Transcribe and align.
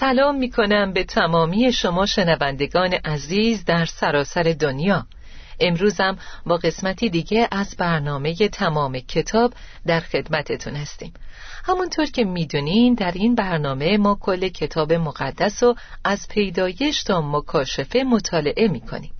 سلام 0.00 0.36
می 0.36 0.50
کنم 0.50 0.92
به 0.92 1.04
تمامی 1.04 1.72
شما 1.72 2.06
شنوندگان 2.06 2.94
عزیز 2.94 3.64
در 3.64 3.84
سراسر 3.84 4.42
دنیا. 4.42 5.06
امروزم 5.60 6.18
با 6.46 6.56
قسمتی 6.56 7.10
دیگه 7.10 7.48
از 7.50 7.74
برنامه 7.78 8.34
تمام 8.34 8.98
کتاب 8.98 9.52
در 9.86 10.00
خدمتتون 10.00 10.74
هستیم. 10.74 11.12
همونطور 11.64 12.06
که 12.06 12.24
می‌دونین 12.24 12.94
در 12.94 13.12
این 13.12 13.34
برنامه 13.34 13.96
ما 13.96 14.18
کل 14.20 14.48
کتاب 14.48 14.92
مقدس 14.92 15.62
رو 15.62 15.74
از 16.04 16.28
پیدایش 16.28 17.02
تا 17.02 17.20
مکاشفه 17.20 17.98
مطالعه 17.98 18.68
می‌کنیم. 18.68 19.12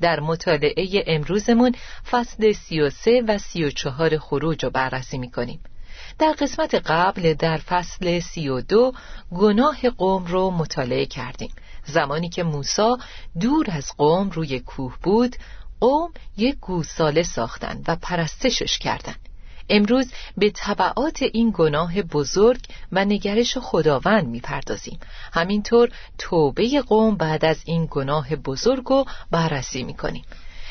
در 0.00 0.20
مطالعه 0.20 1.04
امروزمون 1.06 1.74
فصل 2.10 2.52
سی 2.52 2.80
و 2.80 2.90
سه 2.90 3.22
و 3.28 3.38
سی 3.38 3.64
و 3.64 3.70
چهار 3.70 4.18
خروج 4.18 4.64
رو 4.64 4.70
بررسی 4.70 5.18
می‌کنیم. 5.18 5.60
در 6.18 6.32
قسمت 6.32 6.74
قبل 6.74 7.34
در 7.34 7.56
فصل 7.56 8.20
سی 8.20 8.48
و 8.48 8.60
دو 8.60 8.92
گناه 9.32 9.90
قوم 9.90 10.24
رو 10.24 10.50
مطالعه 10.50 11.06
کردیم. 11.06 11.52
زمانی 11.84 12.28
که 12.28 12.42
موسی 12.42 12.96
دور 13.40 13.66
از 13.70 13.92
قوم 13.96 14.30
روی 14.30 14.60
کوه 14.60 14.96
بود 15.02 15.36
قوم 15.80 16.12
یک 16.36 16.56
گوساله 16.60 17.22
ساختند 17.22 17.84
و 17.88 17.96
پرستشش 17.96 18.78
کردند. 18.78 19.28
امروز 19.68 20.12
به 20.36 20.50
طبعات 20.50 21.22
این 21.22 21.52
گناه 21.54 22.02
بزرگ 22.02 22.60
و 22.92 23.04
نگرش 23.04 23.58
خداوند 23.58 24.26
می‌پردازیم. 24.26 24.98
همینطور 25.32 25.90
توبه 26.18 26.82
قوم 26.82 27.16
بعد 27.16 27.44
از 27.44 27.62
این 27.64 27.88
گناه 27.90 28.36
بزرگ 28.36 28.84
رو 28.84 29.04
بررسی 29.30 29.82
می‌کنیم. 29.82 30.24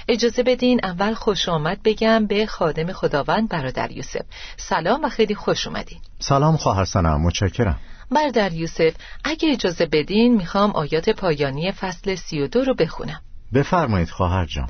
اجازه 0.08 0.44
بدین 0.44 0.80
اول 0.84 1.14
خوش 1.14 1.50
آمد 1.50 1.84
بگم 1.84 2.26
به 2.26 2.46
خادم 2.46 2.92
خداوند 2.92 3.50
برادر 3.50 3.92
یوسف. 3.92 4.22
سلام 4.58 5.04
و 5.04 5.10
خیلی 5.10 5.36
خوش 5.36 5.68
اومدین. 5.68 6.00
سلام 6.20 6.58
خواهر 6.58 6.86
سنم 6.86 7.22
متشکرم. 7.22 7.80
برادر 8.12 8.54
یوسف 8.54 8.96
اگه 9.24 9.52
اجازه 9.52 9.86
بدین 9.86 10.36
می‌خوام 10.36 10.72
آیات 10.72 11.10
پایانی 11.10 11.72
فصل 11.72 12.16
سی 12.16 12.42
و 12.42 12.48
دو 12.48 12.64
رو 12.64 12.74
بخونم. 12.74 13.22
بفرمایید 13.54 14.10
خواهر 14.10 14.46
جان. 14.46 14.70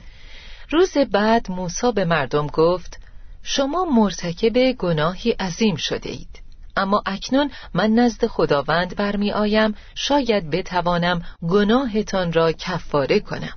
روز 0.69 0.97
بعد 0.97 1.51
موسی 1.51 1.91
به 1.91 2.05
مردم 2.05 2.47
گفت 2.47 2.99
شما 3.43 3.85
مرتکب 3.85 4.71
گناهی 4.71 5.31
عظیم 5.31 5.75
شده 5.75 6.09
اید. 6.09 6.41
اما 6.77 7.03
اکنون 7.05 7.51
من 7.73 7.91
نزد 7.91 8.27
خداوند 8.27 8.95
برمی 8.95 9.31
آیم 9.31 9.75
شاید 9.95 10.49
بتوانم 10.49 11.21
گناهتان 11.49 12.33
را 12.33 12.51
کفاره 12.51 13.19
کنم. 13.19 13.53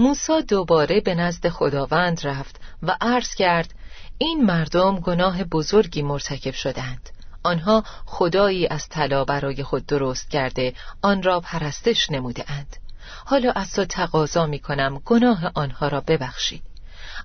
موسا 0.00 0.40
دوباره 0.40 1.00
به 1.00 1.14
نزد 1.14 1.48
خداوند 1.48 2.26
رفت 2.26 2.60
و 2.82 2.96
عرض 3.00 3.34
کرد 3.34 3.74
این 4.18 4.44
مردم 4.44 5.00
گناه 5.00 5.44
بزرگی 5.44 6.02
مرتکب 6.02 6.54
شدند. 6.54 7.10
آنها 7.42 7.84
خدایی 8.06 8.66
از 8.66 8.88
طلا 8.88 9.24
برای 9.24 9.62
خود 9.62 9.86
درست 9.86 10.30
کرده 10.30 10.74
آن 11.02 11.22
را 11.22 11.40
پرستش 11.40 12.10
نموده 12.10 12.44
اند 12.52 12.76
حالا 13.24 13.50
از 13.50 13.72
تو 13.72 13.84
تقاضا 13.84 14.46
می 14.46 14.58
کنم 14.58 15.02
گناه 15.04 15.50
آنها 15.54 15.88
را 15.88 16.00
ببخشی. 16.00 16.62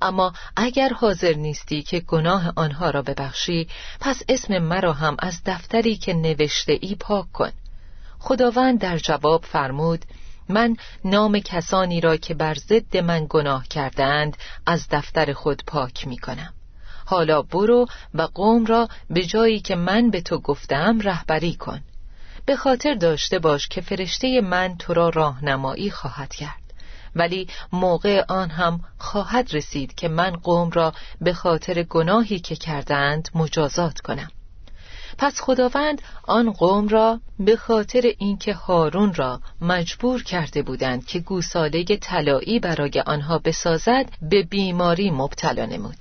اما 0.01 0.33
اگر 0.55 0.89
حاضر 0.89 1.33
نیستی 1.33 1.83
که 1.83 1.99
گناه 1.99 2.53
آنها 2.55 2.89
را 2.89 3.01
ببخشی 3.01 3.67
پس 3.99 4.21
اسم 4.29 4.57
مرا 4.57 4.93
هم 4.93 5.15
از 5.19 5.41
دفتری 5.45 5.95
که 5.95 6.13
نوشته 6.13 6.77
ای 6.81 6.95
پاک 6.95 7.31
کن. 7.31 7.51
خداوند 8.19 8.79
در 8.79 8.97
جواب 8.97 9.45
فرمود 9.45 10.05
من 10.49 10.77
نام 11.05 11.39
کسانی 11.39 12.01
را 12.01 12.17
که 12.17 12.33
بر 12.33 12.53
ضد 12.53 12.97
من 12.97 13.25
گناه 13.29 13.67
کردند 13.67 14.37
از 14.65 14.87
دفتر 14.91 15.33
خود 15.33 15.63
پاک 15.67 16.07
می 16.07 16.17
کنم 16.17 16.53
حالا 17.05 17.41
برو 17.41 17.87
و 18.13 18.21
قوم 18.21 18.65
را 18.65 18.89
به 19.09 19.25
جایی 19.25 19.59
که 19.59 19.75
من 19.75 20.09
به 20.09 20.21
تو 20.21 20.39
گفتم 20.39 20.99
رهبری 20.99 21.55
کن. 21.55 21.81
به 22.45 22.55
خاطر 22.55 22.93
داشته 22.93 23.39
باش 23.39 23.67
که 23.67 23.81
فرشته 23.81 24.41
من 24.41 24.77
تو 24.77 24.93
را 24.93 25.09
راهنمایی 25.09 25.91
خواهد 25.91 26.35
کرد. 26.35 26.61
ولی 27.15 27.47
موقع 27.71 28.23
آن 28.27 28.49
هم 28.49 28.81
خواهد 28.97 29.53
رسید 29.53 29.95
که 29.95 30.07
من 30.07 30.31
قوم 30.31 30.69
را 30.69 30.93
به 31.21 31.33
خاطر 31.33 31.83
گناهی 31.83 32.39
که 32.39 32.55
کردند 32.55 33.29
مجازات 33.35 33.99
کنم. 33.99 34.29
پس 35.17 35.41
خداوند 35.41 36.01
آن 36.27 36.51
قوم 36.51 36.87
را 36.87 37.19
به 37.39 37.55
خاطر 37.55 38.11
اینکه 38.17 38.53
هارون 38.53 39.13
را 39.13 39.39
مجبور 39.61 40.23
کرده 40.23 40.61
بودند 40.61 41.05
که 41.05 41.19
گوساله 41.19 41.83
طلایی 41.83 42.59
برای 42.59 43.03
آنها 43.05 43.39
بسازد 43.39 44.05
به 44.21 44.43
بیماری 44.43 45.11
مبتلا 45.11 45.65
نمود. 45.65 45.97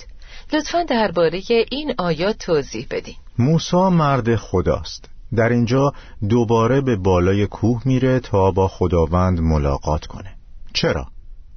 لطفا 0.53 0.83
درباره 0.83 1.43
این 1.71 1.95
آیات 1.99 2.39
توضیح 2.39 2.87
بدین. 2.91 3.17
موسی 3.39 3.77
مرد 3.77 4.37
خداست. 4.37 5.09
در 5.37 5.49
اینجا 5.49 5.93
دوباره 6.29 6.81
به 6.81 6.97
بالای 6.97 7.47
کوه 7.47 7.83
میره 7.85 8.21
تا 8.21 8.51
با 8.51 8.69
خداوند 8.69 9.41
ملاقات 9.41 10.07
کنه. 10.07 10.35
چرا؟ 10.75 11.07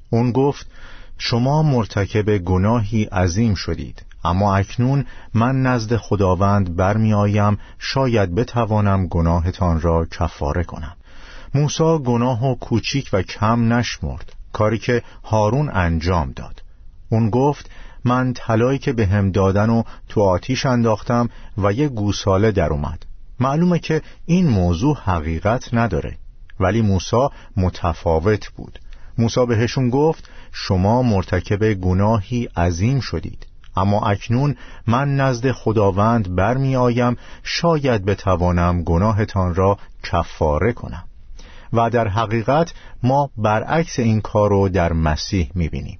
اون 0.10 0.32
گفت 0.32 0.68
شما 1.18 1.64
مرتکب 1.64 2.38
گناهی 2.38 3.04
عظیم 3.04 3.56
شدید. 3.56 4.07
اما 4.28 4.56
اکنون 4.56 5.06
من 5.34 5.62
نزد 5.62 5.96
خداوند 5.96 6.76
برمی 6.76 7.14
شاید 7.80 8.36
بتوانم 8.36 9.08
گناهتان 9.08 9.82
را 9.82 10.06
کفاره 10.06 10.64
کنم. 10.64 10.96
موسا 11.54 11.98
گناه 11.98 12.46
و 12.46 12.56
کوچیک 12.56 13.10
و 13.14 13.22
کم 13.22 13.74
نشمرد. 13.74 14.34
کاری 14.54 14.78
که 14.78 15.04
هارون 15.24 15.70
انجام 15.74 16.32
داد. 16.32 16.64
اون 17.10 17.30
گفت 17.30 17.70
من 18.06 18.34
طلایی 18.34 18.80
که 18.80 18.94
به 18.94 19.06
هم 19.06 19.32
دادن 19.32 19.70
و 19.70 19.84
تو 20.10 20.22
آتیش 20.22 20.66
انداختم 20.66 21.30
و 21.58 21.74
یه 21.74 21.88
گوساله 21.88 22.52
در 22.52 22.70
اومد. 22.70 23.06
معلومه 23.40 23.80
که 23.80 24.02
این 24.26 24.48
موضوع 24.48 24.98
حقیقت 24.98 25.74
نداره. 25.74 26.18
ولی 26.60 26.82
موسا 26.82 27.32
متفاوت 27.58 28.48
بود. 28.48 28.80
موسا 29.18 29.46
بهشون 29.46 29.90
گفت 29.90 30.30
شما 30.52 31.02
مرتکب 31.02 31.74
گناهی 31.74 32.46
عظیم 32.46 33.00
شدید. 33.00 33.46
اما 33.78 34.10
اکنون 34.10 34.56
من 34.88 35.16
نزد 35.16 35.52
خداوند 35.52 36.36
برمی 36.36 36.76
آیم 36.76 37.18
شاید 37.44 38.06
بتوانم 38.06 38.84
گناهتان 38.84 39.56
را 39.56 39.78
کفاره 40.04 40.74
کنم. 40.74 41.04
و 41.74 41.90
در 41.90 42.08
حقیقت 42.08 42.74
ما 43.04 43.30
برعکس 43.38 44.00
این 44.00 44.22
کار 44.22 44.50
رو 44.50 44.70
در 44.70 44.94
مسیح 44.94 45.52
می 45.56 45.70
بینیم 45.70 46.00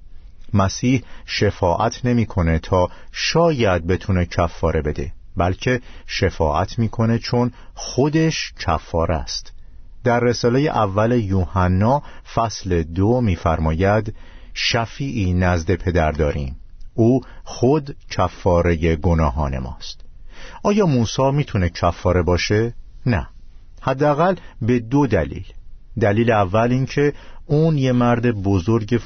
مسیح 0.54 1.02
شفاعت 1.26 2.04
نمی‌کنه 2.04 2.58
تا 2.58 2.88
شاید 3.12 3.86
بتونه 3.86 4.24
کفاره 4.24 4.82
بده 4.82 5.12
بلکه 5.36 5.80
شفاعت 6.06 6.78
می‌کنه 6.78 7.18
چون 7.18 7.52
خودش 7.74 8.52
کفاره 8.60 9.16
است. 9.16 9.52
در 10.04 10.20
رساله 10.20 10.60
اول 10.60 11.12
یوحنا 11.12 12.02
فصل 12.34 12.82
دو 12.82 13.20
میفرماید 13.20 14.14
شفیعی 14.54 15.32
نزد 15.32 15.74
پدر 15.74 16.12
داریم. 16.12 16.56
او 16.98 17.20
خود 17.44 17.96
کفاره 18.10 18.96
گناهان 18.96 19.58
ماست. 19.58 20.00
آیا 20.62 20.86
موسی 20.86 21.30
می‌تونه 21.30 21.68
کفاره 21.68 22.22
باشه؟ 22.22 22.74
نه. 23.06 23.28
حداقل 23.80 24.34
به 24.62 24.78
دو 24.78 25.06
دلیل. 25.06 25.44
دلیل 26.00 26.32
اول 26.32 26.72
اینکه 26.72 27.12
اون 27.46 27.78
یه 27.78 27.92
مرد 27.92 28.30
بزرگ 28.42 29.02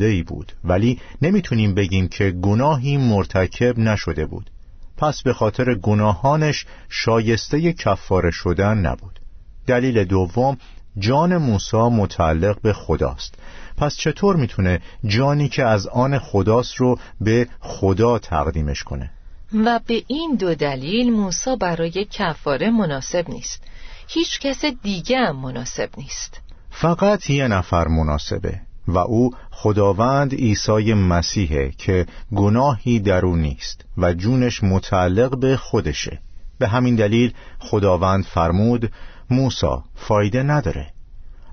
ای 0.00 0.22
بود 0.22 0.52
ولی 0.64 1.00
نمی‌تونیم 1.22 1.74
بگیم 1.74 2.08
که 2.08 2.30
گناهی 2.30 2.96
مرتکب 2.96 3.78
نشده 3.78 4.26
بود. 4.26 4.50
پس 4.96 5.22
به 5.22 5.32
خاطر 5.32 5.74
گناهانش 5.74 6.66
شایسته 6.88 7.72
کفاره 7.72 8.30
شدن 8.30 8.78
نبود. 8.78 9.20
دلیل 9.66 10.04
دوم 10.04 10.56
جان 10.98 11.36
موسی 11.36 11.76
متعلق 11.76 12.60
به 12.60 12.72
خداست. 12.72 13.34
پس 13.76 13.96
چطور 13.96 14.36
می‌تونه 14.36 14.80
جانی 15.04 15.48
که 15.48 15.64
از 15.64 15.86
آن 15.86 16.18
خداست 16.18 16.74
رو 16.76 16.98
به 17.20 17.48
خدا 17.60 18.18
تقدیمش 18.18 18.82
کنه؟ 18.82 19.10
و 19.54 19.80
به 19.86 20.02
این 20.06 20.36
دو 20.36 20.54
دلیل 20.54 21.12
موسی 21.12 21.56
برای 21.56 22.06
کفاره 22.10 22.70
مناسب 22.70 23.24
نیست. 23.28 23.62
هیچ 24.08 24.40
کس 24.40 24.64
دیگه 24.64 25.18
هم 25.18 25.36
مناسب 25.36 25.88
نیست. 25.96 26.40
فقط 26.70 27.30
یه 27.30 27.48
نفر 27.48 27.88
مناسبه 27.88 28.60
و 28.88 28.98
او 28.98 29.30
خداوند 29.50 30.34
عیسی 30.34 30.94
مسیحه 30.94 31.70
که 31.78 32.06
گناهی 32.34 33.00
در 33.00 33.26
او 33.26 33.36
نیست 33.36 33.84
و 33.98 34.14
جونش 34.14 34.62
متعلق 34.62 35.38
به 35.38 35.56
خودشه. 35.56 36.20
به 36.58 36.68
همین 36.68 36.94
دلیل 36.94 37.32
خداوند 37.58 38.24
فرمود 38.24 38.92
موسا 39.30 39.84
فایده 39.94 40.42
نداره. 40.42 40.93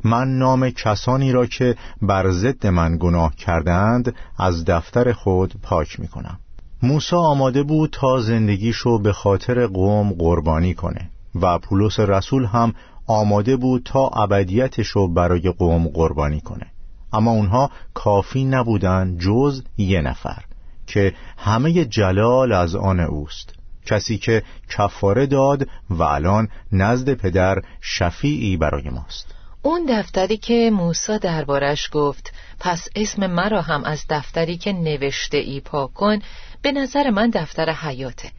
من 0.04 0.38
نام 0.38 0.70
کسانی 0.70 1.32
را 1.32 1.46
که 1.46 1.76
بر 2.02 2.32
ضد 2.32 2.68
من 2.68 2.98
گناه 3.00 3.36
کردند 3.36 4.16
از 4.38 4.66
دفتر 4.66 5.14
خود 5.14 5.54
پاک 5.64 6.00
می 6.00 6.08
کنم 6.08 6.40
موسا 6.84 7.18
آماده 7.18 7.64
بود 7.64 7.90
تا 7.90 8.20
زندگیشو 8.20 9.00
به 9.00 9.14
خاطر 9.14 9.68
قوم 9.68 10.14
قربانی 10.14 10.74
کنه 10.74 11.10
و 11.42 11.60
پولس 11.60 12.00
رسول 12.00 12.46
هم 12.46 12.74
آماده 13.08 13.56
بود 13.56 13.82
تا 13.86 14.08
ابدیتشو 14.08 15.08
برای 15.08 15.52
قوم 15.52 15.88
قربانی 15.88 16.42
کنه. 16.42 16.68
اما 17.14 17.32
اونها 17.32 17.72
کافی 17.94 18.44
نبودن 18.44 19.18
جز 19.18 19.64
یه 19.78 20.02
نفر 20.02 20.44
که 20.88 21.14
همه 21.38 21.86
جلال 21.86 22.52
از 22.52 22.76
آن 22.76 23.00
اوست. 23.00 23.54
کسی 23.86 24.18
که 24.18 24.44
کفاره 24.70 25.26
داد 25.26 25.68
و 25.90 26.04
الان 26.04 26.48
نزد 26.72 27.14
پدر 27.14 27.62
شفیعی 27.82 28.58
برای 28.58 28.90
ماست. 28.90 29.36
اون 29.64 29.86
دفتری 29.90 30.38
که 30.38 30.72
موسا 30.74 31.18
دربارش 31.18 31.90
گفت 31.92 32.34
پس 32.60 32.88
اسم 32.96 33.28
مرا 33.28 33.62
هم 33.62 33.84
از 33.84 34.06
دفتری 34.10 34.58
که 34.58 34.74
نوشته 34.74 35.38
ای 35.38 35.60
پاک 35.60 35.94
کن 35.94 36.20
به 36.62 36.72
نظر 36.72 37.10
من 37.10 37.30
دفتر 37.30 37.70
حیاته. 37.70 38.32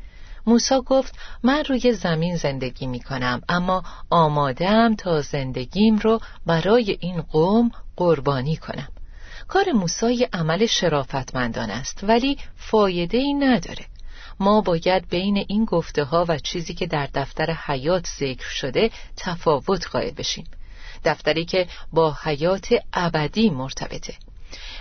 موسا 0.46 0.80
گفت 0.80 1.14
من 1.42 1.64
روی 1.68 1.92
زمین 1.92 2.36
زندگی 2.36 2.86
می 2.86 3.00
کنم 3.00 3.42
اما 3.48 3.82
آمادم 4.10 4.94
تا 4.94 5.20
زندگیم 5.20 5.98
رو 5.98 6.20
برای 6.46 6.98
این 7.00 7.22
قوم 7.22 7.70
قربانی 7.96 8.56
کنم. 8.56 8.88
کار 9.48 9.72
موسی 9.72 10.28
عمل 10.32 10.66
شرافتمندان 10.66 11.70
است 11.70 12.04
ولی 12.04 12.38
فایده 12.56 13.18
ای 13.18 13.34
نداره. 13.34 13.84
ما 14.40 14.60
باید 14.60 15.08
بین 15.08 15.44
این 15.48 15.64
گفته 15.64 16.04
ها 16.04 16.24
و 16.28 16.38
چیزی 16.38 16.74
که 16.74 16.86
در 16.86 17.08
دفتر 17.14 17.50
حیات 17.50 18.06
ذکر 18.06 18.48
شده 18.48 18.90
تفاوت 19.16 19.86
قائل 19.86 20.10
بشیم. 20.10 20.44
دفتری 21.04 21.44
که 21.44 21.66
با 21.92 22.16
حیات 22.22 22.74
ابدی 22.92 23.50
مرتبطه. 23.50 24.14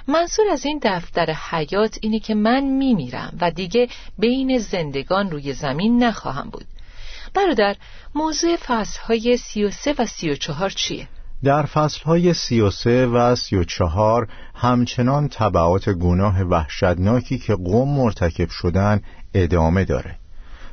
منظور 0.07 0.47
از 0.51 0.65
این 0.65 0.79
دفتر 0.83 1.31
حیات 1.31 1.97
اینه 2.01 2.19
که 2.19 2.35
من 2.35 2.63
میمیرم 2.63 3.37
و 3.41 3.51
دیگه 3.51 3.87
بین 4.19 4.59
زندگان 4.59 5.31
روی 5.31 5.53
زمین 5.53 6.03
نخواهم 6.03 6.49
بود. 6.49 6.65
برادر 7.33 7.75
موضوع 8.15 8.55
فصلهای 8.55 9.37
سی 9.37 9.63
و 9.63 9.71
سه 9.71 9.95
و 9.97 10.05
سی 10.05 10.29
و 10.29 10.35
چهار 10.35 10.69
چیه؟ 10.69 11.07
در 11.43 11.65
فصلهای 11.65 12.33
سی 12.33 12.61
و 12.61 12.69
سه 12.69 13.05
و 13.05 13.35
سی 13.35 13.55
و 13.55 13.63
چهار 13.63 14.27
همچنان 14.55 15.27
طبعات 15.27 15.89
گناه 15.89 16.41
وحشتناکی 16.41 17.37
که 17.37 17.55
قوم 17.55 17.89
مرتکب 17.89 18.49
شدن 18.49 19.01
ادامه 19.33 19.85
داره. 19.85 20.20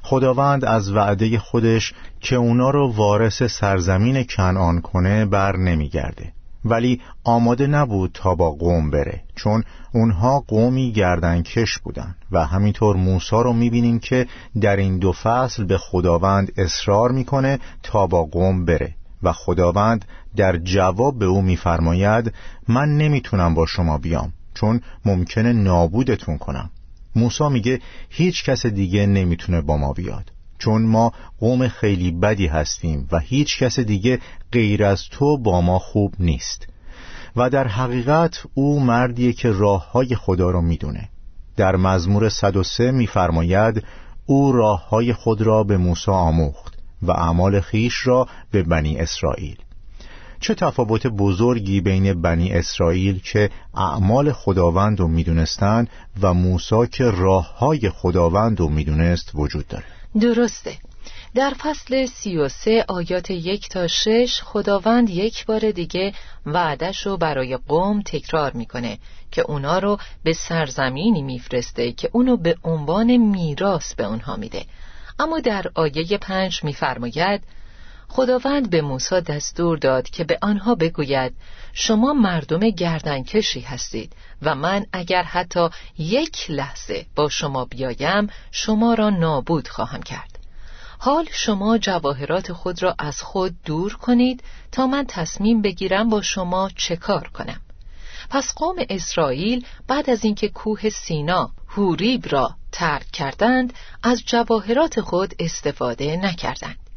خداوند 0.09 0.65
از 0.65 0.93
وعده 0.93 1.39
خودش 1.39 1.95
که 2.21 2.37
اونا 2.37 2.71
رو 2.71 2.93
وارث 2.93 3.43
سرزمین 3.43 4.25
کنعان 4.25 4.81
کنه 4.81 5.27
بر 5.27 5.57
نمیگرده. 5.57 6.33
ولی 6.65 7.01
آماده 7.25 7.67
نبود 7.67 8.11
تا 8.15 8.35
با 8.35 8.51
قوم 8.51 8.91
بره 8.91 9.23
چون 9.35 9.65
اونها 9.95 10.41
قومی 10.41 10.93
گردنکش 10.93 11.79
بودن 11.79 12.15
و 12.33 12.47
همینطور 12.47 12.97
موسا 12.97 13.43
رو 13.43 13.53
می‌بینیم 13.53 13.99
که 13.99 14.27
در 14.61 14.77
این 14.77 14.99
دو 14.99 15.13
فصل 15.13 15.65
به 15.65 15.79
خداوند 15.79 16.53
اصرار 16.57 17.13
می‌کنه 17.13 17.59
تا 17.83 18.07
با 18.07 18.25
قوم 18.25 18.65
بره 18.65 18.95
و 19.23 19.33
خداوند 19.33 20.05
در 20.37 20.57
جواب 20.57 21.19
به 21.19 21.25
او 21.25 21.43
میفرماید 21.43 22.33
من 22.69 22.89
نمی‌تونم 22.97 23.55
با 23.55 23.67
شما 23.67 23.99
بیام 23.99 24.33
چون 24.55 24.81
ممکنه 25.05 25.53
نابودتون 25.53 26.39
کنم. 26.39 26.71
موسا 27.17 27.49
میگه 27.49 27.81
هیچ 28.09 28.45
کس 28.45 28.67
دیگه 28.67 29.07
نمی‌تونه 29.07 29.61
با 29.61 29.77
ما 29.77 29.93
بیاد. 29.93 30.33
چون 30.59 30.83
ما 30.83 31.13
قوم 31.41 31.69
خیلی 31.69 32.11
بدی 32.11 32.47
هستیم 32.47 33.09
و 33.13 33.19
هیچ 33.19 33.59
کس 33.59 33.81
دیگه 33.81 34.19
غیر 34.53 34.85
از 34.85 35.03
تو 35.11 35.39
با 35.39 35.61
ما 35.61 35.79
خوب 35.79 36.15
نیست. 36.19 36.67
و 37.37 37.51
در 37.51 37.69
حقیقت 37.69 38.43
او 38.55 38.81
مردیه 38.81 39.33
که 39.33 39.51
راه 39.51 39.93
های 39.93 40.15
خدا 40.15 40.51
رو 40.51 40.63
می‌دونه. 40.63 41.09
در 41.57 41.77
مزمور 41.77 42.29
103 42.29 42.91
میفرماید 42.91 43.85
او 44.27 44.53
راه 44.53 44.89
های 44.89 45.13
خود 45.13 45.43
را 45.43 45.65
به 45.65 45.77
موسی 45.77 46.11
آموخت 46.11 46.79
و 47.03 47.11
اعمال 47.11 47.61
خیش 47.61 48.07
را 48.07 48.29
به 48.51 48.63
بنی 48.63 48.99
اسرائیل. 48.99 49.57
چه 50.41 50.55
تفاوت 50.55 51.07
بزرگی 51.07 51.81
بین 51.81 52.23
بنی 52.23 52.53
اسرائیل 52.53 53.21
که 53.21 53.51
اعمال 53.75 54.33
خداوند 54.33 55.01
رو 55.01 55.09
می‌دونستند 55.09 55.89
و 56.23 56.35
موسی 56.35 56.87
که 56.93 57.05
راه 57.05 57.59
های 57.59 57.91
خداوند 57.91 58.61
رو 58.61 58.69
می‌دونست 58.69 59.31
وجود 59.35 59.67
داره؟ 59.67 59.85
درسته. 60.21 60.77
در 61.35 61.55
فصل 61.59 62.07
سی 62.07 62.37
و 62.37 62.49
سه 62.49 62.85
آیات 62.89 63.31
یک 63.31 63.69
تا 63.69 63.87
شش 63.87 64.41
خداوند 64.43 65.11
یک 65.11 65.47
بار 65.47 65.71
دیگه 65.71 66.13
وعدش 66.47 67.07
رو 67.07 67.17
برای 67.17 67.57
قوم 67.57 68.03
تکرار 68.03 68.53
می‌کنه 68.53 68.99
که 69.31 69.43
اونا 69.43 69.79
رو 69.79 69.99
به 70.23 70.33
سرزمینی 70.33 71.23
میفرسته 71.23 71.93
که 71.93 72.11
اونو 72.13 72.37
به 72.37 72.57
عنوان 72.65 73.17
میراث 73.17 73.95
به 73.95 74.05
اونها 74.05 74.37
میده. 74.37 74.65
اما 75.19 75.41
در 75.41 75.67
آیه 75.75 76.19
پنج 76.19 76.65
میفرماید 76.65 77.43
خداوند 78.09 78.71
به 78.71 78.83
موسی 78.83 79.21
دستور 79.21 79.79
داد 79.79 80.11
که 80.11 80.25
به 80.25 80.39
آنها 80.43 80.75
بگوید 80.75 81.33
شما 81.73 82.13
مردم 82.13 82.71
گردنکشی 82.71 83.61
هستید 83.61 84.13
و 84.43 84.55
من 84.55 84.87
اگر 84.93 85.23
حتی 85.23 85.69
یک 85.99 86.51
لحظه 86.51 87.07
با 87.15 87.29
شما 87.29 87.65
بیایم 87.65 88.31
شما 88.51 88.95
را 88.95 89.11
نابود 89.11 89.69
خواهم 89.69 90.03
کرد. 90.03 90.39
حال 90.99 91.29
شما 91.33 91.79
جواهرات 91.79 92.53
خود 92.53 92.83
را 92.83 92.95
از 92.99 93.23
خود 93.23 93.55
دور 93.65 93.95
کنید 93.95 94.43
تا 94.73 94.87
من 94.87 95.05
تصمیم 95.09 95.63
بگیرم 95.63 96.09
با 96.09 96.23
شما 96.23 96.71
چه 96.77 96.97
کار 96.97 97.29
کنم. 97.29 97.61
پس 98.31 98.55
قوم 98.55 98.77
اسرائیل 98.91 99.67
بعد 99.87 100.11
از 100.11 100.25
اینکه 100.25 100.49
کوه 100.49 100.89
سینا 100.89 101.51
هوریب 101.69 102.25
را 102.31 102.55
ترک 102.73 103.11
کردند 103.13 103.73
از 104.03 104.23
جواهرات 104.27 105.01
خود 105.01 105.35
استفاده 105.39 106.17
نکردند. 106.17 106.88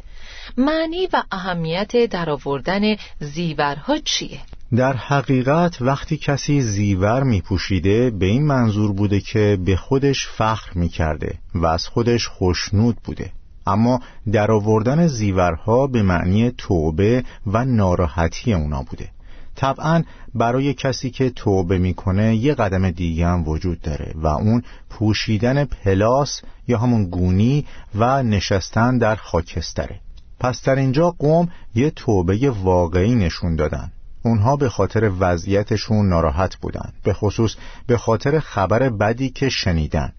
معنی 0.57 1.07
و 1.13 1.23
اهمیت 1.31 2.05
درآوردن 2.05 2.95
زیورها 3.19 3.97
چیه؟ 3.97 4.39
در 4.75 4.93
حقیقت 4.93 5.81
وقتی 5.81 6.17
کسی 6.17 6.61
زیور 6.61 7.23
می 7.23 7.41
پوشیده 7.41 8.09
به 8.09 8.25
این 8.25 8.45
منظور 8.45 8.93
بوده 8.93 9.19
که 9.19 9.57
به 9.65 9.75
خودش 9.75 10.27
فخر 10.27 10.71
می 10.75 10.89
کرده 10.89 11.35
و 11.55 11.65
از 11.65 11.87
خودش 11.87 12.27
خوشنود 12.27 12.97
بوده. 13.03 13.31
اما 13.67 13.99
درآوردن 14.31 15.07
زیورها 15.07 15.87
به 15.87 16.01
معنی 16.01 16.51
توبه 16.57 17.23
و 17.47 17.65
ناراحتی 17.65 18.53
اونا 18.53 18.83
بوده. 18.83 19.09
طبعا 19.55 20.03
برای 20.35 20.73
کسی 20.73 21.09
که 21.09 21.29
توبه 21.29 21.77
می‌کنه 21.77 22.35
یه 22.35 22.53
قدم 22.53 22.91
دیگه 22.91 23.27
هم 23.27 23.47
وجود 23.47 23.81
داره 23.81 24.13
و 24.15 24.27
اون 24.27 24.63
پوشیدن 24.89 25.65
پلاس 25.65 26.41
یا 26.67 26.77
همون 26.77 27.09
گونی 27.09 27.65
و 27.95 28.23
نشستن 28.23 28.97
در 28.97 29.15
خاکستره. 29.15 29.99
پس 30.41 30.63
در 30.63 30.75
اینجا 30.75 31.11
قوم 31.11 31.49
یه 31.75 31.89
توبه 31.89 32.49
واقعی 32.49 33.15
نشون 33.15 33.55
دادن. 33.55 33.91
اونها 34.23 34.55
به 34.55 34.69
خاطر 34.69 35.11
وضعیتشون 35.19 36.09
ناراحت 36.09 36.55
بودن. 36.55 36.93
به 37.03 37.13
خصوص 37.13 37.55
به 37.87 37.97
خاطر 37.97 38.39
خبر 38.39 38.89
بدی 38.89 39.29
که 39.29 39.49
شنیدن. 39.49 40.13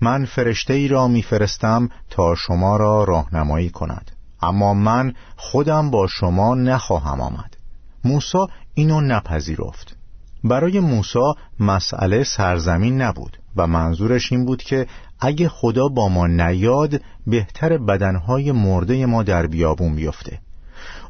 من 0.00 0.24
فرشته 0.24 0.74
ای 0.74 0.88
را 0.88 1.08
میفرستم 1.08 1.88
تا 2.10 2.34
شما 2.34 2.76
را 2.76 3.04
راهنمایی 3.04 3.70
کند. 3.70 4.10
اما 4.42 4.74
من 4.74 5.14
خودم 5.36 5.90
با 5.90 6.06
شما 6.06 6.54
نخواهم 6.54 7.20
آمد. 7.20 7.56
موسا 8.04 8.48
اینو 8.74 9.00
نپذیرفت. 9.00 9.96
برای 10.44 10.80
موسا 10.80 11.34
مسئله 11.60 12.24
سرزمین 12.24 13.02
نبود 13.02 13.38
و 13.56 13.66
منظورش 13.66 14.32
این 14.32 14.44
بود 14.44 14.62
که 14.62 14.86
اگه 15.20 15.48
خدا 15.48 15.88
با 15.88 16.08
ما 16.08 16.26
نیاد 16.26 17.00
بهتر 17.26 17.78
بدنهای 17.78 18.52
مرده 18.52 19.06
ما 19.06 19.22
در 19.22 19.46
بیابون 19.46 19.94
بیفته. 19.94 20.38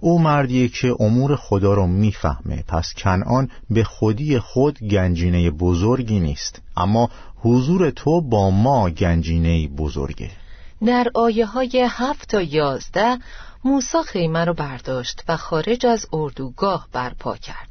او 0.01 0.19
مردیه 0.19 0.69
که 0.69 0.97
امور 1.01 1.37
خدا 1.37 1.75
رو 1.75 1.87
می‌فهمه. 1.87 2.65
پس 2.69 2.95
کنعان 2.97 3.51
به 3.71 3.85
خودی 3.85 4.39
خود 4.39 4.79
گنجینه 4.79 5.51
بزرگی 5.51 6.21
نیست. 6.21 6.63
اما 6.77 7.11
حضور 7.37 7.91
تو 7.91 8.21
با 8.21 8.51
ما 8.51 8.91
گنجینه 8.91 9.69
بزرگه. 9.69 10.31
در 10.87 11.07
آیه 11.15 11.47
های 11.47 11.89
هفت 11.91 12.29
تا 12.29 12.43
یازده 12.43 13.19
موسا 13.65 14.03
خیمه 14.03 14.45
رو 14.45 14.55
برداشت 14.55 15.25
و 15.29 15.37
خارج 15.37 15.87
از 15.87 16.07
اردوگاه 16.13 16.89
برپا 16.93 17.37
کرد 17.37 17.69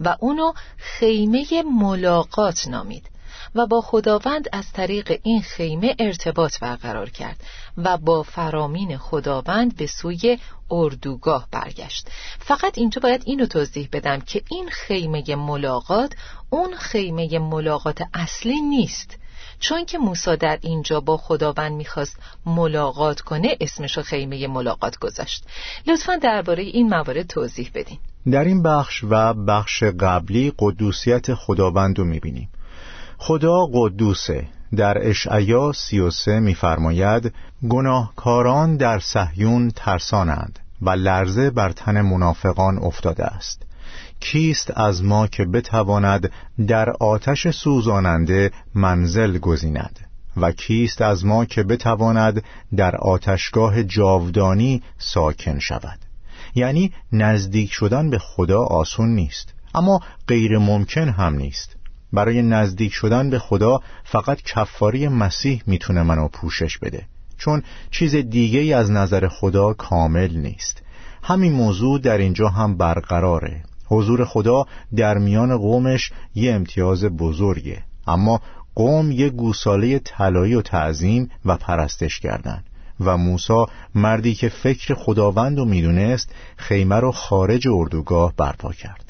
و 0.00 0.16
اونو 0.20 0.52
خیمه 0.76 1.44
ملاقات 1.80 2.68
نامید. 2.68 3.11
و 3.54 3.66
با 3.66 3.80
خداوند 3.80 4.48
از 4.52 4.72
طریق 4.72 5.20
این 5.22 5.42
خیمه 5.42 5.96
ارتباط 5.98 6.58
برقرار 6.60 7.10
کرد 7.10 7.36
و 7.76 7.96
با 7.96 8.22
فرامین 8.22 8.96
خداوند 8.96 9.76
به 9.76 9.86
سوی 9.86 10.38
اردوگاه 10.70 11.48
برگشت. 11.50 12.08
فقط 12.38 12.78
اینجا 12.78 13.00
باید 13.02 13.22
اینو 13.26 13.46
توضیح 13.46 13.88
بدم 13.92 14.20
که 14.20 14.42
این 14.50 14.68
خیمه 14.68 15.36
ملاقات 15.36 16.12
اون 16.50 16.74
خیمه 16.76 17.38
ملاقات 17.38 18.02
اصلی 18.14 18.60
نیست. 18.60 19.18
چون 19.60 19.84
که 19.84 19.98
موسی 19.98 20.36
در 20.36 20.58
اینجا 20.62 21.00
با 21.00 21.16
خداوند 21.16 21.72
می‌خواست 21.72 22.16
ملاقات 22.46 23.20
کنه 23.20 23.56
اسمشو 23.60 24.02
خیمه 24.02 24.46
ملاقات 24.46 24.98
گذاشت. 24.98 25.44
لطفا 25.86 26.16
درباره 26.16 26.62
این 26.62 26.88
موارد 26.88 27.26
توضیح 27.26 27.70
بدین. 27.74 27.98
در 28.30 28.44
این 28.44 28.62
بخش 28.62 29.04
و 29.04 29.34
بخش 29.34 29.82
قبلی 29.82 30.52
قدوسیت 30.58 31.34
خداوند 31.34 31.98
رو 31.98 32.04
می‌بینیم. 32.04 32.48
خدا 33.24 33.66
قدوسه. 33.72 34.46
در 34.76 35.08
اشعیا 35.08 35.72
سی 35.72 36.00
و 36.00 36.10
سه 36.10 36.40
میفرماید 36.40 37.34
گناهکاران 37.68 38.76
در 38.76 38.98
صهیون 38.98 39.70
ترسانند 39.76 40.58
و 40.82 40.90
لرزه 40.90 41.50
بر 41.50 41.72
تن 41.72 42.00
منافقان 42.00 42.78
افتاده 42.78 43.24
است. 43.24 43.62
کیست 44.20 44.72
از 44.78 45.04
ما 45.04 45.26
که 45.26 45.44
بتواند 45.44 46.32
در 46.66 46.90
آتش 46.90 47.48
سوزاننده 47.48 48.50
منزل 48.74 49.38
گزیند؟ 49.38 50.00
و 50.36 50.52
کیست 50.52 51.02
از 51.02 51.24
ما 51.24 51.44
که 51.44 51.62
بتواند 51.62 52.44
در 52.76 52.96
آتشگاه 52.96 53.82
جاودانی 53.82 54.82
ساکن 54.98 55.58
شود؟ 55.58 55.98
یعنی 56.54 56.92
نزدیک 57.12 57.72
شدن 57.72 58.10
به 58.10 58.18
خدا 58.18 58.62
آسون 58.62 59.08
نیست 59.08 59.54
اما 59.74 60.00
غیر 60.28 60.58
ممکن 60.58 61.08
هم 61.08 61.34
نیست. 61.34 61.81
برای 62.12 62.42
نزدیک 62.42 62.92
شدن 62.92 63.30
به 63.30 63.38
خدا 63.38 63.80
فقط 64.04 64.42
کفاری 64.42 65.08
مسیح 65.08 65.62
می‌تونه 65.66 66.02
منو 66.02 66.28
پوشش 66.28 66.78
بده. 66.78 67.06
چون 67.38 67.62
چیز 67.90 68.16
دیگه 68.16 68.60
ای 68.60 68.72
از 68.72 68.90
نظر 68.90 69.28
خدا 69.28 69.72
کامل 69.72 70.36
نیست. 70.36 70.82
همین 71.22 71.52
موضوع 71.52 72.00
در 72.00 72.18
اینجا 72.18 72.48
هم 72.48 72.76
برقراره. 72.76 73.62
حضور 73.86 74.24
خدا 74.24 74.66
در 74.96 75.18
میان 75.18 75.56
قومش 75.56 76.12
یه 76.34 76.52
امتیاز 76.52 77.04
بزرگه. 77.04 77.82
اما 78.06 78.40
قوم 78.74 79.12
یه 79.12 79.30
گوساله 79.30 79.98
طلایی 79.98 80.54
و 80.54 80.62
تعظیم 80.62 81.30
و 81.44 81.56
پرستش 81.56 82.20
کردن. 82.20 82.64
و 83.00 83.16
موسا 83.16 83.66
مردی 83.94 84.34
که 84.34 84.48
فکر 84.48 84.94
خداوند 84.94 85.58
رو 85.58 85.64
می‌دونست 85.64 86.34
خیمه 86.56 86.96
رو 86.96 87.12
خارج 87.12 87.68
اردوگاه 87.68 88.32
برپا 88.36 88.72
کرد. 88.72 89.04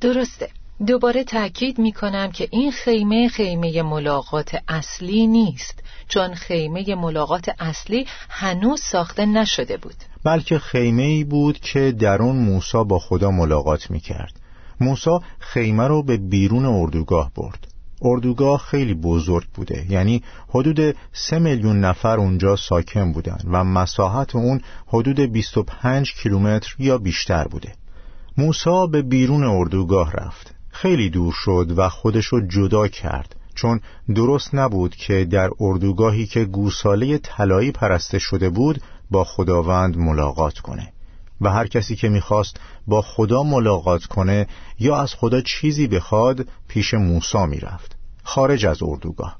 درسته. 0.00 0.48
دوباره 0.86 1.24
تأکید 1.24 1.78
می 1.78 1.92
کنم 1.92 2.30
که 2.30 2.48
این 2.50 2.70
خیمه 2.70 3.28
خیمه 3.28 3.82
ملاقات 3.82 4.56
اصلی 4.68 5.26
نیست 5.26 5.82
چون 6.08 6.34
خیمه 6.34 6.94
ملاقات 6.94 7.50
اصلی 7.58 8.06
هنوز 8.28 8.80
ساخته 8.80 9.26
نشده 9.26 9.76
بود. 9.76 9.94
بلکه 10.24 10.58
خیمه 10.58 11.02
ای 11.02 11.24
بود 11.24 11.58
که 11.58 11.92
در 11.92 12.22
اون 12.22 12.36
موسا 12.36 12.84
با 12.84 12.98
خدا 12.98 13.30
ملاقات 13.30 13.90
می 13.90 14.00
کرد 14.00 14.40
موسا 14.80 15.20
خیمه 15.38 15.86
رو 15.86 16.02
به 16.02 16.16
بیرون 16.16 16.64
اردوگاه 16.64 17.32
برد. 17.36 17.68
اردوگاه 18.02 18.58
خیلی 18.58 18.94
بزرگ 18.94 19.46
بوده 19.54 19.86
یعنی 19.88 20.22
حدود 20.48 20.96
سه 21.12 21.38
میلیون 21.38 21.80
نفر 21.80 22.16
اونجا 22.16 22.56
ساکن 22.56 23.12
بودن 23.12 23.38
و 23.44 23.64
مساحت 23.64 24.36
اون 24.36 24.60
حدود 24.86 25.20
25 25.20 26.12
کیلومتر 26.22 26.74
یا 26.78 26.98
بیشتر 26.98 27.44
بوده. 27.44 27.72
موسا 28.36 28.86
به 28.86 29.02
بیرون 29.02 29.44
اردوگاه 29.44 30.12
رفت. 30.12 30.57
خیلی 30.82 31.10
دور 31.10 31.32
شد 31.32 31.72
و 31.76 31.88
خودشو 31.88 32.40
جدا 32.40 32.88
کرد 32.88 33.36
چون 33.54 33.80
درست 34.14 34.54
نبود 34.54 34.96
که 34.96 35.24
در 35.24 35.50
اردوگاهی 35.60 36.26
که 36.26 36.44
گوساله 36.44 37.18
طلایی 37.18 37.72
پرسته 37.72 38.18
شده 38.18 38.50
بود 38.50 38.82
با 39.10 39.24
خداوند 39.24 39.96
ملاقات 39.96 40.58
کنه. 40.58 40.92
و 41.40 41.50
هر 41.50 41.66
کسی 41.66 41.96
که 41.96 42.08
می‌خواست 42.08 42.60
با 42.86 43.02
خدا 43.02 43.42
ملاقات 43.42 44.04
کنه 44.04 44.46
یا 44.78 44.96
از 44.96 45.14
خدا 45.14 45.40
چیزی 45.40 45.86
بخواد 45.86 46.48
پیش 46.68 46.94
موسا 46.94 47.46
می‌رفت 47.46 47.96
خارج 48.22 48.66
از 48.66 48.82
اردوگاه. 48.82 49.36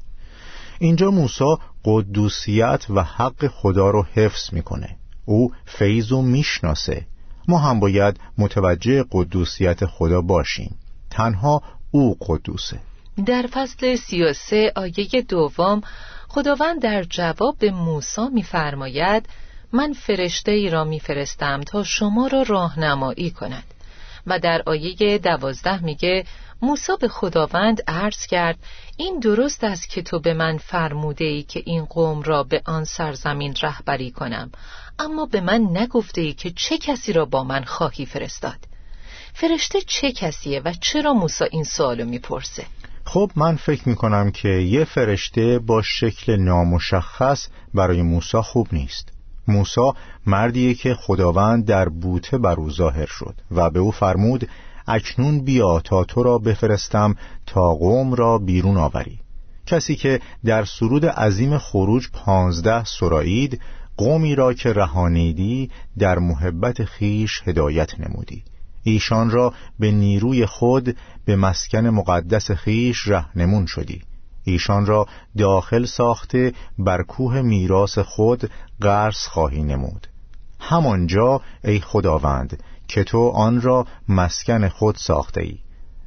اینجا 0.78 1.11
موسا 1.11 1.59
قدوسیت 1.85 2.87
و 2.90 3.02
حق 3.02 3.47
خدا 3.47 3.90
رو 3.90 4.07
حفظ 4.14 4.52
می‌کنه. 4.52 4.97
او 5.25 5.52
فیض 5.66 6.12
و 6.12 6.23
می‌شناسه. 6.23 7.07
ما 7.49 7.59
هم 7.59 7.80
باید 7.80 8.21
متوجه 8.38 9.04
قدوسیت 9.12 9.87
خدا 9.87 10.21
باشیم. 10.21 10.76
تنها 11.18 11.62
او 11.90 12.16
قدوسه. 12.20 12.80
در 13.26 13.46
فصل 13.52 13.96
سی 13.96 14.22
و 14.22 14.32
سه 14.32 14.72
آیه 14.76 15.22
دوم 15.28 15.80
خداوند 16.28 16.82
در 16.82 17.02
جواب 17.02 17.58
به 17.58 17.70
موسی 17.70 18.28
میفرماید 18.32 19.28
من 19.72 19.92
فرشته 19.92 20.52
ای 20.52 20.70
را 20.70 20.84
میفرستم 20.84 21.60
تا 21.60 21.84
شما 21.84 22.26
را 22.26 22.42
راهنمایی 22.42 23.30
کند. 23.30 23.64
و 24.26 24.38
در 24.38 24.62
آیه 24.66 25.18
دوازده 25.18 25.84
میگه 25.84 26.25
موسی 26.62 26.92
به 27.00 27.08
خداوند 27.08 27.82
عرض 27.87 28.26
کرد 28.26 28.58
این 28.96 29.18
درست 29.18 29.64
است 29.64 29.88
که 29.90 30.02
تو 30.02 30.20
به 30.20 30.34
من 30.34 30.58
فرموده 30.58 31.25
ای 31.25 31.42
که 31.42 31.62
این 31.66 31.84
قوم 31.84 32.22
را 32.22 32.42
به 32.42 32.62
آن 32.64 32.84
سرزمین 32.84 33.54
رهبری 33.62 34.10
کنم. 34.10 34.50
اما 34.98 35.26
به 35.26 35.40
من 35.40 35.62
نگفته 35.72 36.20
ای 36.20 36.32
که 36.32 36.50
چه 36.50 36.78
کسی 36.78 37.12
را 37.12 37.25
با 37.25 37.44
من 37.44 37.64
خواهی 37.64 38.06
فرستاد. 38.06 38.58
فرشته 39.40 39.78
چه 39.87 40.12
کسیه 40.12 40.61
و 40.64 40.73
چرا 40.80 41.12
موسی 41.12 41.45
این 41.50 41.64
سوالو 41.64 42.04
می‌پرسه؟ 42.04 42.64
خب 43.04 43.30
من 43.37 43.57
فکر 43.57 43.88
می‌کنم 43.88 44.30
که 44.30 44.49
یه 44.49 44.85
فرشته 44.85 45.59
با 45.59 45.83
شکل 45.83 46.37
نامشخص 46.37 47.49
برای 47.75 48.02
موسی 48.02 48.40
خوب 48.40 48.68
نیست. 48.73 49.12
موسی 49.49 49.92
مردیه 50.26 50.75
که 50.75 50.95
خداوند 50.95 51.64
در 51.64 51.88
بوته 51.88 52.38
بر 52.38 52.54
او 52.54 52.71
ظاهر 52.71 53.07
شد 53.07 53.35
و 53.50 53.71
به 53.71 53.78
او 53.78 53.90
فرمود 53.90 54.49
اکنون 54.87 55.40
بیا 55.45 55.80
تا 55.80 56.04
تو 56.04 56.23
را 56.23 56.38
بفرستم 56.38 57.14
تا 57.47 57.75
قوم 57.75 58.14
را 58.14 58.38
بیرون 58.38 58.76
آوری. 58.76 59.18
کسی 59.66 59.97
که 59.97 60.21
در 60.45 60.64
سرود 60.64 61.07
عظیم 61.07 61.59
خروج 61.59 62.09
پانزده 62.12 62.85
سرایید 62.85 63.61
قومی 63.97 64.35
را 64.35 64.54
که 64.54 64.73
رهانیدی 64.73 65.71
در 65.99 66.18
محبت 66.18 66.85
خیش 66.85 67.42
هدایت 67.47 68.00
نمودی. 68.00 68.45
ایشان 68.82 69.30
را 69.30 69.54
به 69.78 69.90
نیروی 69.90 70.47
خود 70.47 70.97
به 71.25 71.37
مسکن 71.37 71.87
مقدس 71.87 72.50
خیش 72.50 73.08
رهنمون 73.08 73.66
شدی. 73.66 74.02
ایشان 74.44 74.87
را 74.87 75.06
داخل 75.38 75.85
ساخته 75.85 76.52
بر 76.78 77.02
کوه 77.02 77.42
میراث 77.42 77.99
خود 77.99 78.50
قرص 78.80 79.26
خواهی 79.26 79.62
نمود. 79.62 80.06
همانجا 80.61 81.40
ای 81.64 81.80
خداوند 81.80 82.62
که 82.88 83.04
تو 83.04 83.28
آن 83.28 83.61
را 83.61 83.87
مسکن 84.08 84.68
خود 84.68 84.97
ساخته 84.97 85.42
ای 85.42 85.58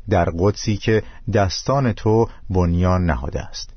در 0.09 0.29
قدسی 0.39 0.77
که 0.77 1.03
دستان 1.33 1.93
تو 1.93 2.29
بنیان 2.49 3.05
نهاده 3.05 3.41
است. 3.41 3.73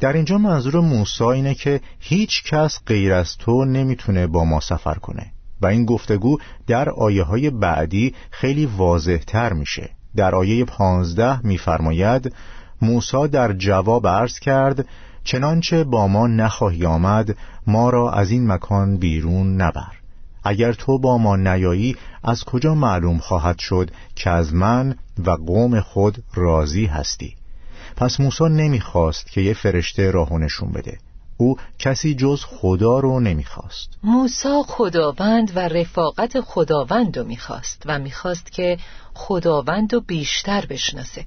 در 0.00 0.12
اینجا 0.12 0.38
منظور 0.38 0.80
موسی 0.80 1.24
اینه 1.24 1.54
که 1.54 1.80
هیچ 1.98 2.44
کس 2.44 2.78
غیر 2.86 3.12
از 3.12 3.36
تو 3.36 3.64
نمی‌تونه 3.64 4.26
با 4.26 4.44
ما 4.44 4.60
سفر 4.60 4.94
کنه. 4.94 5.32
و 5.62 5.66
این 5.66 5.84
گفتگو 5.84 6.38
در 6.66 6.90
آیه 6.90 7.22
های 7.22 7.50
بعدی 7.50 8.14
خیلی 8.30 8.66
واضح 8.66 9.16
تر 9.16 9.52
میشه. 9.52 9.90
در 10.16 10.34
آیه 10.34 10.64
پانزده 10.64 11.46
میفرماید 11.46 12.34
موسا 12.82 13.26
در 13.26 13.52
جواب 13.52 14.08
عرض 14.08 14.38
کرد 14.38 14.86
چنانچه 15.24 15.84
با 15.84 16.08
ما 16.08 16.26
نخواهی 16.26 16.86
آمد 16.86 17.36
ما 17.66 17.90
را 17.90 18.12
از 18.12 18.30
این 18.30 18.46
مکان 18.46 18.96
بیرون 18.96 19.62
نبر. 19.62 19.92
اگر 20.44 20.72
تو 20.72 20.98
با 20.98 21.18
ما 21.18 21.36
نیایی 21.36 21.96
از 22.24 22.44
کجا 22.44 22.74
معلوم 22.74 23.18
خواهد 23.18 23.58
شد 23.58 23.90
که 24.14 24.30
از 24.30 24.54
من 24.54 24.94
و 25.24 25.30
قوم 25.30 25.80
خود 25.80 26.24
راضی 26.34 26.86
هستی؟ 26.86 27.34
پس 27.96 28.20
موسی 28.20 28.44
نمی‌خواست 28.44 29.26
که 29.26 29.40
یه 29.40 29.54
فرشته 29.54 30.10
راهو 30.10 30.38
نشون 30.38 30.72
بده. 30.72 30.98
او 31.40 31.56
کسی 31.78 32.14
جز 32.14 32.44
خدا 32.44 32.98
رو 32.98 33.20
نمی‌خواست. 33.20 33.88
موسا 34.02 34.62
خداوند 34.62 35.52
و 35.56 35.58
رفاقت 35.58 36.40
خداوند 36.40 37.18
رو 37.18 37.24
می‌خواست 37.24 37.82
و 37.86 37.98
می‌خواست 37.98 38.52
که 38.52 38.78
خداوند 39.14 39.94
رو 39.94 40.00
بیشتر 40.00 40.66
بشناسه. 40.66 41.24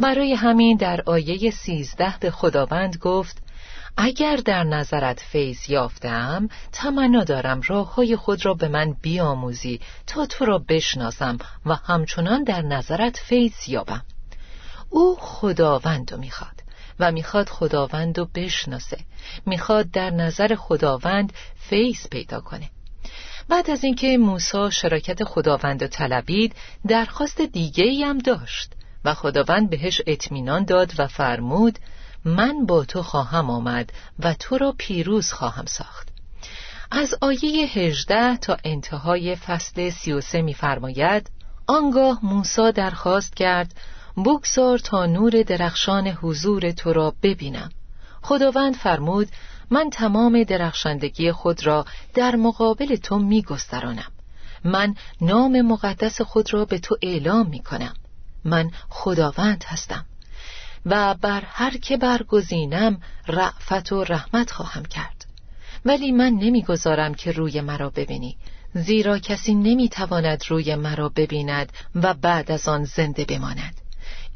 برای 0.00 0.34
همین 0.34 0.76
در 0.76 1.00
آیه 1.06 1.50
سیزده 1.50 2.14
به 2.20 2.30
خداوند 2.30 2.96
گفت 2.96 3.42
اگر 3.96 4.36
در 4.36 4.64
نظرت 4.64 5.20
فیض 5.20 5.70
یافتم 5.70 6.48
تمنا 6.72 7.24
دارم 7.24 7.60
راه 7.66 7.94
های 7.94 8.16
خود 8.16 8.46
را 8.46 8.54
به 8.54 8.68
من 8.68 8.96
بیاموزی 9.02 9.80
تا 10.06 10.26
تو 10.26 10.44
را 10.44 10.58
بشناسم 10.68 11.38
و 11.66 11.74
همچنان 11.74 12.44
در 12.44 12.62
نظرت 12.62 13.16
فیض 13.16 13.68
یابم. 13.68 14.04
او 14.90 15.16
خداوند 15.20 16.12
رو 16.12 16.18
می‌خواد. 16.18 16.55
و 17.00 17.12
می‌خواد 17.12 17.48
خداوند 17.48 18.18
رو 18.18 18.28
بشناسه. 18.34 18.98
می‌خواد 19.46 19.90
در 19.90 20.10
نظر 20.10 20.54
خداوند 20.54 21.32
فیض 21.56 22.06
پیدا 22.10 22.40
کنه. 22.40 22.70
بعد 23.48 23.70
از 23.70 23.84
اینکه 23.84 24.18
موسی 24.18 24.70
شراکت 24.70 25.24
خداوند 25.24 25.82
رو 25.82 25.88
طلبید 25.88 26.54
درخواست 26.88 27.40
دیگه 27.40 27.84
ای 27.84 28.02
هم 28.02 28.18
داشت 28.18 28.72
و 29.04 29.14
خداوند 29.14 29.70
بهش 29.70 30.00
اطمینان 30.06 30.64
داد 30.64 30.92
و 30.98 31.06
فرمود 31.06 31.78
من 32.24 32.66
با 32.66 32.84
تو 32.84 33.02
خواهم 33.02 33.50
آمد 33.50 33.92
و 34.18 34.34
تو 34.34 34.58
را 34.58 34.74
پیروز 34.78 35.32
خواهم 35.32 35.66
ساخت. 35.66 36.08
از 36.90 37.14
آیه 37.20 37.66
18 37.66 38.36
تا 38.36 38.56
انتهای 38.64 39.36
فصل 39.36 39.90
33 39.90 40.42
می‌فرماید 40.42 41.30
آنگاه 41.66 42.18
موسی 42.22 42.72
درخواست 42.72 43.36
کرد 43.36 43.74
بگذار 44.16 44.78
تا 44.78 45.06
نور 45.06 45.42
درخشان 45.42 46.08
حضور 46.08 46.70
تو 46.70 46.92
را 46.92 47.14
ببینم. 47.22 47.70
خداوند 48.22 48.74
فرمود 48.74 49.28
من 49.70 49.90
تمام 49.90 50.44
درخشندگی 50.44 51.32
خود 51.32 51.66
را 51.66 51.84
در 52.14 52.36
مقابل 52.36 52.96
تو 52.96 53.18
میگسترانم. 53.18 54.12
من 54.64 54.94
نام 55.20 55.60
مقدس 55.60 56.20
خود 56.20 56.54
را 56.54 56.64
به 56.64 56.78
تو 56.78 56.96
اعلام 57.02 57.46
می 57.46 57.62
کنم 57.62 57.94
من 58.44 58.70
خداوند 58.88 59.64
هستم 59.66 60.06
و 60.86 61.14
بر 61.14 61.42
هر 61.46 61.76
که 61.76 61.96
برگزینم 61.96 63.00
رعفت 63.28 63.92
و 63.92 64.04
رحمت 64.04 64.50
خواهم 64.50 64.84
کرد. 64.84 65.26
ولی 65.84 66.12
من 66.12 66.30
نمی‌گذارم 66.30 67.14
که 67.14 67.32
روی 67.32 67.60
مرا 67.60 67.90
ببینی 67.90 68.36
زیرا 68.74 69.18
کسی 69.18 69.54
نمی‌تواند 69.54 70.44
روی 70.48 70.74
مرا 70.74 71.08
ببیند 71.08 71.72
و 71.94 72.14
بعد 72.14 72.50
از 72.50 72.68
آن 72.68 72.84
زنده 72.84 73.24
بماند. 73.24 73.85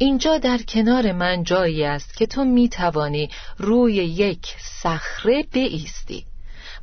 اینجا 0.03 0.39
در 0.39 0.59
کنار 0.59 1.13
من 1.13 1.43
جایی 1.43 1.85
است 1.85 2.17
که 2.17 2.27
تو 2.27 2.45
می 2.45 2.69
توانی 2.69 3.31
روی 3.59 3.95
یک 3.95 4.47
صخره 4.59 5.45
بایستی 5.55 6.27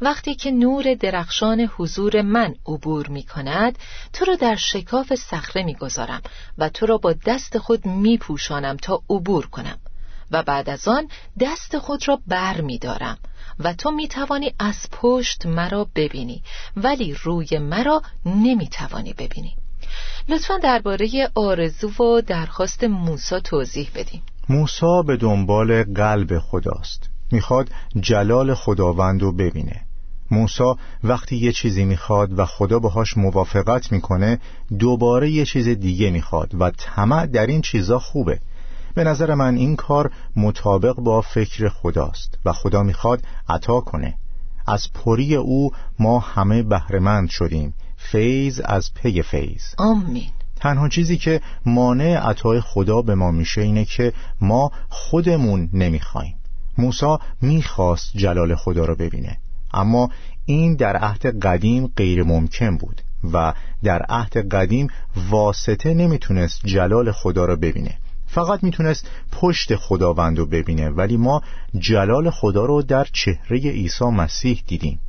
وقتی 0.01 0.35
که 0.35 0.51
نور 0.51 0.93
درخشان 0.93 1.59
حضور 1.59 2.21
من 2.21 2.55
عبور 2.65 3.07
می 3.07 3.23
کند 3.23 3.79
تو 4.13 4.25
را 4.25 4.35
در 4.35 4.55
شکاف 4.55 5.15
صخره 5.15 5.63
می 5.63 5.75
گذارم 5.75 6.21
و 6.57 6.69
تو 6.69 6.85
را 6.85 6.97
با 6.97 7.13
دست 7.13 7.57
خود 7.57 7.85
می 7.85 8.17
پوشانم 8.17 8.77
تا 8.77 9.01
عبور 9.09 9.47
کنم 9.47 9.79
و 10.31 10.43
بعد 10.43 10.69
از 10.69 10.87
آن 10.87 11.09
دست 11.39 11.77
خود 11.77 12.07
را 12.07 12.19
بر 12.27 12.61
می 12.61 12.77
دارم 12.77 13.17
و 13.59 13.73
تو 13.73 13.91
می 13.91 14.07
توانی 14.07 14.53
از 14.59 14.87
پشت 14.91 15.45
مرا 15.45 15.87
ببینی 15.95 16.43
ولی 16.75 17.13
روی 17.23 17.57
مرا 17.59 18.01
نمی 18.25 18.67
توانی 18.67 19.13
ببینی. 19.13 19.55
لطفا 20.29 20.57
درباره 20.57 21.29
آرزو 21.35 22.03
و 22.03 22.21
درخواست 22.21 22.83
موسی 22.83 23.39
توضیح 23.39 23.89
بدیم 23.95 24.21
موسی 24.49 25.03
به 25.07 25.17
دنبال 25.17 25.83
قلب 25.83 26.39
خداست. 26.39 27.09
می‌خواد 27.31 27.69
جلال 27.99 28.53
خداوند 28.53 29.21
رو 29.21 29.31
ببینه. 29.31 29.81
موسی 30.31 30.73
وقتی 31.03 31.37
یه 31.37 31.51
چیزی 31.51 31.85
می‌خواد 31.85 32.39
و 32.39 32.45
خدا 32.45 32.79
باهاش 32.79 33.17
موافقت 33.17 33.91
می‌کنه 33.91 34.39
دوباره 34.79 35.31
یه 35.31 35.45
چیز 35.45 35.67
دیگه 35.67 36.09
می‌خواد 36.09 36.51
و 36.59 36.71
طمع 36.77 37.25
در 37.25 37.47
این 37.47 37.61
چیزا 37.61 37.99
خوبه. 37.99 38.39
به 38.95 39.03
نظر 39.03 39.33
من 39.33 39.55
این 39.55 39.75
کار 39.75 40.11
مطابق 40.35 40.95
با 40.95 41.21
فکر 41.21 41.69
خداست 41.69 42.37
و 42.45 42.53
خدا 42.53 42.83
می‌خواد 42.83 43.21
عطا 43.49 43.79
کنه. 43.79 44.13
از 44.67 44.93
پری 44.93 45.35
او 45.35 45.71
ما 45.99 46.19
همه 46.19 46.63
بهرهمند 46.63 47.29
شدیم. 47.29 47.73
فیض 47.97 48.61
از 48.65 48.93
پی 48.93 49.21
فیض. 49.21 49.63
آمین. 49.77 50.29
تنها 50.55 50.89
چیزی 50.89 51.17
که 51.17 51.41
مانع 51.65 52.17
عطای 52.17 52.61
خدا 52.61 53.01
به 53.01 53.15
ما 53.15 53.31
میشه 53.31 53.61
اینه 53.61 53.85
که 53.85 54.13
ما 54.41 54.71
خودمون 54.89 55.69
نمی‌خوایم. 55.73 56.35
موسی 56.77 57.17
می‌خواست 57.41 58.11
جلال 58.15 58.55
خدا 58.55 58.85
رو 58.85 58.95
ببینه 58.95 59.37
اما 59.73 60.09
این 60.45 60.75
در 60.75 60.95
عهد 60.97 61.45
قدیم 61.45 61.87
غیر 61.87 62.23
ممکن 62.23 62.77
بود 62.77 63.01
و 63.33 63.53
در 63.83 64.01
عهد 64.09 64.53
قدیم 64.53 64.87
واسطه 65.29 65.93
نمی‌تونست 65.93 66.61
جلال 66.65 67.11
خدا 67.11 67.45
رو 67.45 67.55
ببینه. 67.55 67.97
فقط 68.27 68.63
می‌تونست 68.63 69.09
پشت 69.31 69.75
خداوند 69.75 70.37
رو 70.37 70.45
ببینه 70.45 70.89
ولی 70.89 71.17
ما 71.17 71.41
جلال 71.79 72.29
خدا 72.29 72.65
رو 72.65 72.81
در 72.81 73.07
چهره 73.13 73.57
عیسی 73.57 74.05
مسیح 74.05 74.63
دیدیم 74.67 74.99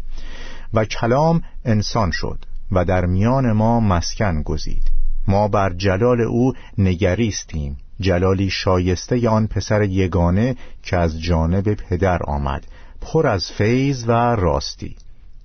و 0.74 0.84
کلام 0.84 1.42
انسان 1.64 2.10
شد. 2.10 2.44
و 2.72 2.84
در 2.84 3.06
میان 3.06 3.52
ما 3.52 3.80
مسکن 3.80 4.42
گزید. 4.42 4.90
ما 5.28 5.48
بر 5.48 5.72
جلال 5.72 6.20
او 6.20 6.52
نگریستیم. 6.78 7.76
جلالی 8.00 8.50
شایسته 8.50 9.28
آن 9.28 9.46
پسر 9.46 9.82
یگانه 9.82 10.56
که 10.82 10.96
از 10.96 11.22
جانب 11.22 11.74
پدر 11.74 12.18
آمد. 12.22 12.66
پر 13.00 13.26
از 13.26 13.50
فیض 13.50 14.04
و 14.08 14.12
راستی. 14.12 14.96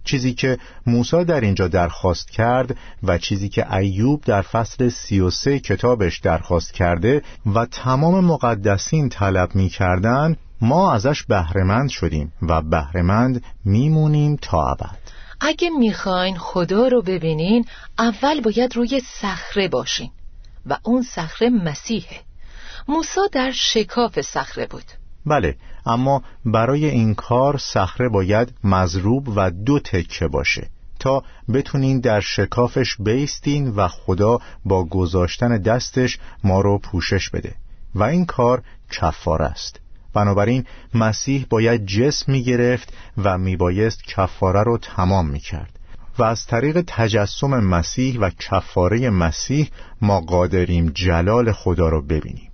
چیزی 0.03 0.33
که 0.33 0.57
موسی 0.87 1.23
در 1.23 1.41
اینجا 1.41 1.67
درخواست 1.67 2.31
کرد 2.31 2.77
و 3.03 3.17
چیزی 3.17 3.49
که 3.49 3.75
ایوب 3.75 4.21
در 4.21 4.41
فصل 4.41 4.89
سی 4.89 5.19
و 5.19 5.29
سه 5.29 5.59
کتابش 5.59 6.19
درخواست 6.19 6.73
کرده 6.73 7.21
و 7.55 7.65
تمام 7.65 8.25
مقدسین 8.25 9.09
طلب 9.09 9.55
می 9.55 9.69
کردن 9.69 10.35
ما 10.61 10.93
ازش 10.93 11.23
بهرهمند 11.23 11.89
شدیم 11.89 12.33
و 12.41 12.61
بهرهمند 12.61 13.43
میمونیم 13.65 14.37
تا 14.41 14.71
ابد. 14.71 15.12
اگه 15.45 15.69
می‌خواین 15.69 16.37
خدا 16.37 16.87
رو 16.87 17.01
ببینین 17.01 17.65
اول 17.99 18.41
باید 18.41 18.75
روی 18.75 19.01
صخره 19.21 19.67
باشین. 19.67 20.11
و 20.65 20.77
اون 20.83 21.03
صخره 21.03 21.49
مسیحه. 21.49 22.21
موسی 22.87 23.19
در 23.31 23.51
شکاف 23.51 24.21
صخره 24.21 24.65
بود. 24.65 24.83
بله 25.25 25.55
اما 25.85 26.23
برای 26.45 26.85
این 26.85 27.15
کار 27.15 27.57
صخره 27.57 28.09
باید 28.09 28.53
مضروب 28.63 29.33
و 29.35 29.51
دو 29.51 29.79
تکه 29.79 30.27
باشه 30.27 30.69
تا 30.99 31.23
بتونین 31.53 31.99
در 31.99 32.19
شکافش 32.19 32.95
بیستین 32.99 33.67
و 33.67 33.87
خدا 33.87 34.39
با 34.65 34.83
گذاشتن 34.83 35.57
دستش 35.57 36.19
ما 36.43 36.61
رو 36.61 36.77
پوشش 36.77 37.29
بده. 37.29 37.55
و 37.95 38.03
این 38.03 38.25
کار 38.25 38.63
کفار 38.91 39.41
است. 39.41 39.79
بنابراین 40.13 40.65
مسیح 40.93 41.45
باید 41.49 41.85
جسم 41.85 42.31
می 42.31 42.43
گرفت 42.43 42.93
و 43.17 43.37
می 43.37 43.55
بایست 43.55 44.03
کفاره 44.03 44.63
رو 44.63 44.77
تمام 44.77 45.29
می 45.29 45.39
کرد 45.39 45.79
و 46.17 46.23
از 46.23 46.45
طریق 46.45 46.83
تجسم 46.87 47.47
مسیح 47.47 48.19
و 48.19 48.29
کفاره 48.29 49.09
مسیح 49.09 49.69
ما 50.01 50.19
قادریم 50.19 50.91
جلال 50.95 51.51
خدا 51.51 51.89
رو 51.89 52.01
ببینیم. 52.01 52.49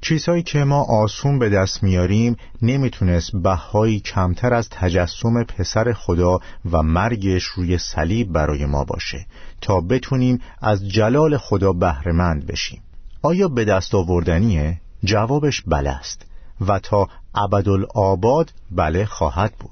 چیزهایی 0.00 0.42
که 0.42 0.64
ما 0.64 0.82
آسون 0.82 1.38
به 1.38 1.48
دست 1.48 1.82
میاریم 1.82 2.36
نمی‌تونست 2.62 3.36
بهایی 3.36 4.00
کمتر 4.00 4.54
از 4.54 4.68
تجسم 4.70 5.44
پسر 5.44 5.92
خدا 5.92 6.38
و 6.72 6.82
مرگش 6.82 7.44
روی 7.44 7.78
صلیب 7.78 8.32
برای 8.32 8.66
ما 8.66 8.84
باشه 8.84 9.26
تا 9.60 9.80
بتونیم 9.80 10.38
از 10.62 10.88
جلال 10.88 11.36
خدا 11.36 11.72
بهرهمند 11.72 12.46
بشیم. 12.46 12.82
آیا 13.22 13.48
به 13.48 13.64
دست 13.64 13.94
آوردنیه؟ 13.94 14.80
جوابش 15.04 15.62
بله 15.66 15.90
است. 15.90 16.26
و 16.60 16.78
تا 16.78 17.08
ابدالآباد 17.34 18.50
بله 18.70 19.04
خواهد 19.04 19.52
بود. 19.58 19.70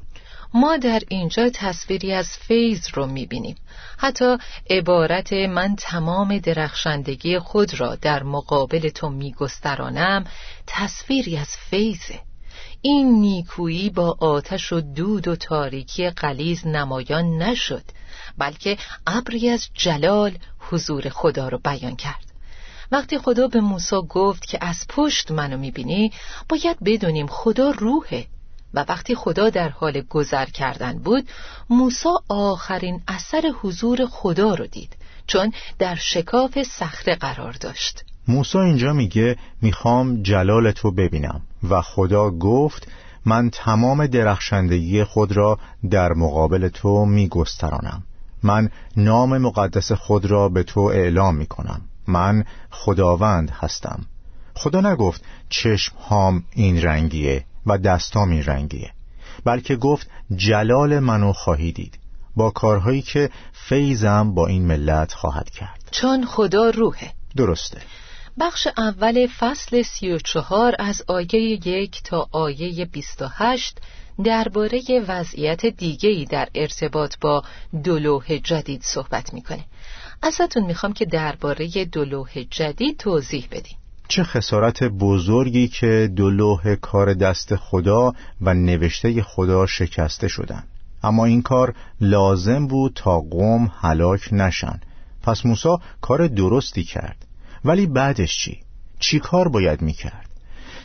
ما 0.55 0.77
در 0.77 1.01
اینجا 1.09 1.51
تصویری 1.55 2.12
از 2.12 2.29
فیض 2.29 2.88
رو 2.95 3.07
می‌بینیم. 3.07 3.57
حتی 3.99 4.37
عبارت 4.71 5.33
من 5.33 5.77
تمام 5.77 6.38
درخشندگی 6.38 7.38
خود 7.38 7.81
را 7.81 7.95
در 7.95 8.23
مقابل 8.23 8.88
تو 8.88 9.09
میگسترانم 9.09 10.25
تصویری 10.66 11.37
از 11.37 11.57
فیضه. 11.71 12.21
این 12.83 13.21
نیکویی 13.21 13.90
با 13.90 14.16
آتش 14.21 14.73
و 14.73 14.81
دود 14.81 15.29
و 15.29 15.37
تاریکی 15.37 16.11
قلیز 16.11 16.66
نمایان 16.66 17.42
نشد 17.42 17.85
بلکه 18.38 18.79
ابری 19.07 19.49
از 19.49 19.68
جلال 19.75 20.38
حضور 20.59 21.09
خدا 21.09 21.49
رو 21.49 21.59
بیان 21.64 21.97
کرد. 21.97 22.32
وقتی 22.92 23.18
خدا 23.18 23.47
به 23.47 23.61
موسی 23.61 23.97
گفت 24.09 24.47
که 24.47 24.59
از 24.61 24.87
پشت 24.88 25.31
منو 25.31 25.57
می‌بینی 25.59 26.12
باید 26.49 26.77
بدونیم 26.85 27.27
خدا 27.27 27.71
روحه. 27.71 28.27
و 28.75 28.85
وقتی 28.88 29.14
خدا 29.14 29.51
در 29.51 29.68
حال 29.68 30.01
گذر 30.01 30.47
کردن 30.47 30.99
بود 30.99 31.29
موسی 31.71 32.09
آخرین 32.29 33.01
اثر 33.09 33.53
حضور 33.62 34.07
خدا 34.07 34.55
رو 34.55 34.66
دید 34.66 34.97
چون 35.27 35.53
در 35.79 35.95
شکاف 35.95 36.62
صخره 36.62 37.14
قرار 37.14 37.53
داشت. 37.53 38.05
موسی 38.29 38.59
اینجا 38.59 38.92
میگه 38.92 39.37
می‌خوام 39.62 40.23
جلال 40.23 40.71
تو 40.71 40.90
ببینم. 40.90 41.40
و 41.71 41.83
خدا 41.83 42.31
گفت 42.31 42.88
من 43.25 43.51
تمام 43.51 44.07
درخشندگی 44.07 45.05
خود 45.05 45.33
را 45.33 45.59
در 45.90 46.12
مقابل 46.12 46.68
تو 46.68 47.05
میگسترانم. 47.05 48.03
من 48.42 48.71
نام 48.97 49.38
مقدس 49.38 49.92
خود 49.92 50.27
را 50.27 50.49
به 50.49 50.62
تو 50.62 50.81
اعلام 50.81 51.37
می‌کنم. 51.37 51.81
من 52.07 52.45
خداوند 52.71 53.51
هستم. 53.51 54.07
خدا 54.55 54.81
نگفت 54.81 55.25
چشم 55.49 55.97
هام 55.97 56.45
این 56.55 56.83
رنگیه 56.83 57.45
و 57.67 57.79
دستام 57.79 58.31
این 58.31 58.45
رنگیه. 58.45 58.91
بلکه 59.45 59.77
گفت 59.77 60.11
جلال 60.37 60.99
منو 60.99 61.33
خواهی 61.33 61.73
دید. 61.73 61.99
با 62.37 62.51
کارهایی 62.51 63.03
که 63.03 63.31
فیضم 63.53 64.35
با 64.35 64.47
این 64.47 64.67
ملت 64.67 65.12
خواهد 65.12 65.51
کرد. 65.51 65.88
چون 65.91 66.27
خدا 66.27 66.71
روحه. 66.71 67.11
درسته. 67.37 67.83
بخش 68.41 68.69
اول 68.77 69.27
فصل 69.27 69.83
سی 69.83 70.12
و 70.12 70.19
چهار 70.19 70.75
از 70.79 71.03
آیه 71.07 71.35
یک 71.69 72.03
تا 72.03 72.29
آیه 72.33 72.85
بیست 72.85 73.23
و 73.23 73.29
هشت 73.33 73.79
درباره 74.25 74.83
وضعیت 75.09 75.67
دیگری 75.67 76.27
در 76.27 76.49
ارتباط 76.55 77.15
با 77.21 77.45
دلوه 77.85 78.38
جدید 78.38 78.83
صحبت 78.83 79.35
می‌کنه. 79.35 79.65
ازتون 80.23 80.65
می‌خوام 80.65 80.93
که 80.93 81.05
درباره 81.05 81.85
دلوه 81.85 82.31
جدید 82.51 82.97
توضیح 82.97 83.49
بدین. 83.51 83.77
چه 84.09 84.23
خسارت 84.23 84.85
بزرگی 84.85 85.69
که 85.69 86.11
دلوه 86.17 86.77
کار 86.77 87.15
دست 87.15 87.57
خدا 87.57 88.13
و 88.41 88.55
نوشته 88.55 89.23
خدا 89.23 89.67
شکسته 89.67 90.29
شدن. 90.29 90.65
اما 91.03 91.25
این 91.25 91.43
کار 91.43 91.75
لازم 92.01 92.67
بود 92.67 92.93
تا 92.95 93.21
قوم 93.21 93.73
هلاک 93.81 94.29
نشن. 94.33 94.81
پس 95.23 95.47
موسی 95.47 95.77
کار 96.01 96.27
درستی 96.27 96.85
کرد. 96.85 97.27
ولی 97.65 97.87
بعدش 97.87 98.39
چی؟ 98.39 98.61
چی 98.99 99.19
کار 99.19 99.49
باید 99.49 99.83
می‌کرد؟ 99.83 100.31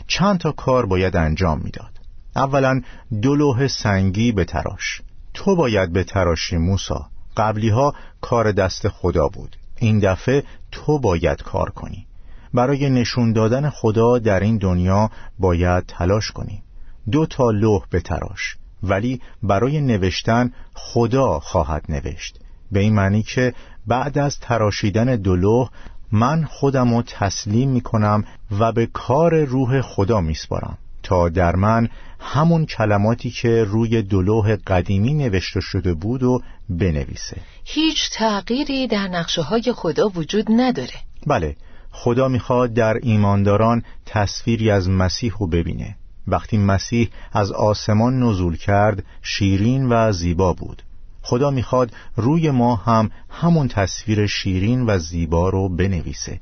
چند 0.06 0.38
تا 0.38 0.52
کار 0.52 0.86
باید 0.86 1.16
انجام 1.16 1.60
می‌داد؟ 1.64 1.92
اولا 2.36 2.82
دو 3.22 3.68
سنگی 3.68 4.32
به 4.32 4.44
تراش. 4.44 5.00
تو 5.34 5.56
باید 5.56 5.92
به 5.92 6.04
تراشی 6.04 6.56
موسا 6.56 7.06
قبلی 7.38 7.68
ها 7.68 7.94
کار 8.20 8.52
دست 8.52 8.88
خدا 8.88 9.28
بود. 9.28 9.56
این 9.76 9.98
دفعه 9.98 10.44
تو 10.72 10.98
باید 10.98 11.42
کار 11.42 11.70
کنی. 11.70 12.06
برای 12.54 12.90
نشون 12.90 13.32
دادن 13.32 13.70
خدا 13.70 14.18
در 14.18 14.40
این 14.40 14.56
دنیا 14.56 15.10
باید 15.38 15.84
تلاش 15.86 16.30
کنی. 16.30 16.62
دو 17.10 17.26
تا 17.26 17.50
لوح 17.50 17.82
تراش 18.04 18.56
ولی 18.82 19.20
برای 19.42 19.80
نوشتن 19.80 20.52
خدا 20.74 21.40
خواهد 21.40 21.84
نوشت. 21.88 22.38
به 22.72 22.80
این 22.80 22.94
معنی 22.94 23.22
که 23.22 23.54
بعد 23.86 24.18
از 24.18 24.38
تراشیدن 24.40 25.16
دو 25.16 25.36
لوح 25.36 25.68
من 26.12 26.44
خودم 26.44 26.94
رو 26.94 27.02
تسلیم 27.02 27.70
می 27.70 27.80
کنم 27.80 28.24
و 28.58 28.72
به 28.72 28.86
کار 28.86 29.44
روح 29.44 29.80
خدا 29.80 30.20
میسپارم 30.20 30.78
تا 31.02 31.28
در 31.28 31.56
من 31.56 31.88
همون 32.20 32.66
کلماتی 32.66 33.30
که 33.30 33.64
روی 33.64 34.02
دلوه 34.02 34.56
قدیمی 34.56 35.14
نوشته 35.14 35.60
شده 35.60 35.94
بود 35.94 36.22
و 36.22 36.42
بنویسه. 36.68 37.36
هیچ 37.64 38.10
تغییری 38.12 38.86
در 38.86 39.08
نقشه 39.08 39.42
های 39.42 39.72
خدا 39.76 40.08
وجود 40.08 40.46
نداره. 40.50 40.94
بله 41.26 41.56
خدا 41.90 42.28
می‌خواد 42.28 42.74
در 42.74 42.94
ایمانداران 43.02 43.82
تصویری 44.06 44.70
از 44.70 44.88
مسیح 44.88 45.32
رو 45.38 45.46
ببینه. 45.46 45.96
وقتی 46.26 46.58
مسیح 46.58 47.08
از 47.32 47.52
آسمان 47.52 48.22
نزول 48.22 48.56
کرد 48.56 49.04
شیرین 49.22 49.86
و 49.88 50.12
زیبا 50.12 50.52
بود. 50.52 50.82
خدا 51.22 51.50
می‌خواد 51.50 51.92
روی 52.16 52.50
ما 52.50 52.76
هم 52.76 53.10
همون 53.30 53.68
تصویر 53.68 54.26
شیرین 54.26 54.86
و 54.86 54.98
زیبا 54.98 55.48
رو 55.48 55.68
بنویسه. 55.68 56.40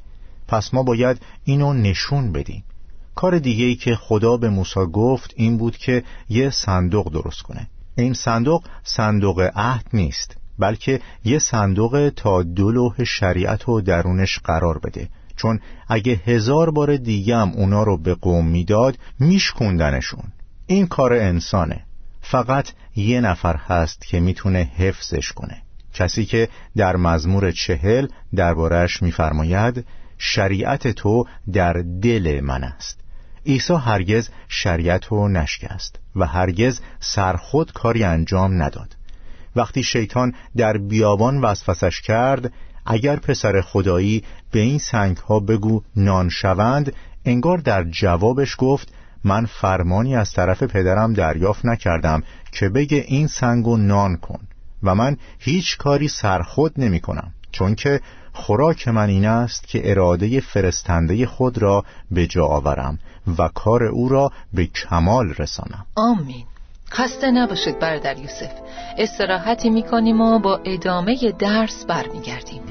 پس 0.49 0.75
ما 0.75 0.83
باید 0.83 1.23
اینو 1.45 1.73
نشون 1.73 2.33
بدیم. 2.33 2.65
کار 3.16 3.38
دیگه 3.38 3.74
که 3.74 3.94
خدا 3.94 4.37
به 4.37 4.48
موسی 4.48 4.87
گفت 4.92 5.35
این 5.37 5.57
بود 5.59 5.76
که 5.76 6.05
یه 6.29 6.50
صندوق 6.50 7.12
درست 7.12 7.42
کنه. 7.42 7.68
این 7.96 8.12
صندوق 8.12 8.64
صندوق 8.85 9.50
عهد 9.55 9.87
نیست 9.92 10.37
بلکه 10.59 11.00
یه 11.24 11.38
صندوق 11.38 12.12
تا 12.16 12.42
دو 12.42 12.70
لوح 12.70 13.05
شریعت 13.05 13.62
رو 13.62 13.81
درونش 13.81 14.38
قرار 14.38 14.79
بده. 14.79 15.09
چون 15.37 15.61
اگه 15.88 16.12
هزار 16.12 16.70
بار 16.70 16.96
دیگه 16.96 17.37
هم 17.37 17.50
اونا 17.50 17.83
رو 17.83 17.96
به 17.96 18.14
قوم 18.14 18.46
می‌داد 18.46 18.98
میشکوندنشون. 19.20 20.24
این 20.66 20.87
کار 20.87 21.12
انسانه. 21.12 21.85
فقط 22.20 22.68
یه 22.96 23.20
نفر 23.20 23.57
هست 23.57 24.07
که 24.07 24.20
می‌تونه 24.20 24.70
حفظش 24.76 25.33
کنه. 25.33 25.62
کسی 25.94 26.24
که 26.24 26.48
در 26.76 26.96
مزمور 26.96 27.50
چهل 27.50 28.07
دربارش 28.35 29.02
میفرماید 29.02 29.85
شریعت 30.18 30.88
تو 30.88 31.24
در 31.52 31.72
دل 32.02 32.40
من 32.40 32.64
است. 32.64 33.06
عیسی 33.47 33.75
هرگز 33.75 34.29
شریعت 34.49 35.07
رو 35.07 35.29
نشکست 35.29 35.99
و 36.17 36.27
هرگز 36.27 36.81
سرخود 37.01 37.73
کاری 37.73 38.05
انجام 38.05 38.63
نداد. 38.63 38.97
وقتی 39.57 39.83
شیطان 39.83 40.33
در 40.57 40.79
بیابان 40.79 41.41
وسوسش 41.41 42.01
کرد 42.01 42.53
اگر 42.87 43.17
پسر 43.17 43.61
خدایی 43.61 44.25
به 44.51 44.61
این 44.61 44.79
سنگ 44.79 45.17
ها 45.17 45.41
بگو 45.41 45.83
نان 45.97 46.29
شوند 46.29 46.93
انگار 47.25 47.59
در 47.59 47.85
جوابش 47.85 48.55
گفت 48.59 48.93
من 49.25 49.47
فرمانی 49.47 50.17
از 50.17 50.33
طرف 50.33 50.63
پدرم 50.63 51.13
دریافت 51.13 51.67
نکردم 51.67 52.23
که 52.53 52.69
بگه 52.69 53.05
این 53.09 53.27
سنگو 53.27 53.77
نان 53.77 54.17
کن 54.17 54.41
و 54.83 54.95
من 54.95 55.17
هیچ 55.39 55.79
کاری 55.79 56.09
سرخود 56.09 56.73
نمی 56.77 57.01
کنم 57.01 57.33
چون 57.53 57.75
که 57.75 58.01
خوراک 58.37 58.88
من 58.88 59.09
این 59.09 59.27
است 59.27 59.68
که 59.68 59.90
اراده 59.90 60.40
فرستنده 60.40 61.27
خود 61.27 61.59
را 61.59 61.85
به 62.11 62.27
جا 62.27 62.46
آورم 62.46 62.99
و 63.38 63.49
کار 63.49 63.85
او 63.85 64.09
را 64.09 64.31
به 64.53 64.66
کمال 64.66 65.35
رسانم. 65.38 65.87
آمین. 65.94 66.44
خسته 66.90 67.31
نباشید 67.31 67.79
برادر 67.79 68.18
یوسف. 68.18 68.53
استراحتی 68.99 69.70
می‌کنیم 69.70 70.20
و 70.20 70.38
با 70.38 70.61
ادامه 70.64 71.33
درس 71.38 71.85
برمیگردیم. 71.87 72.62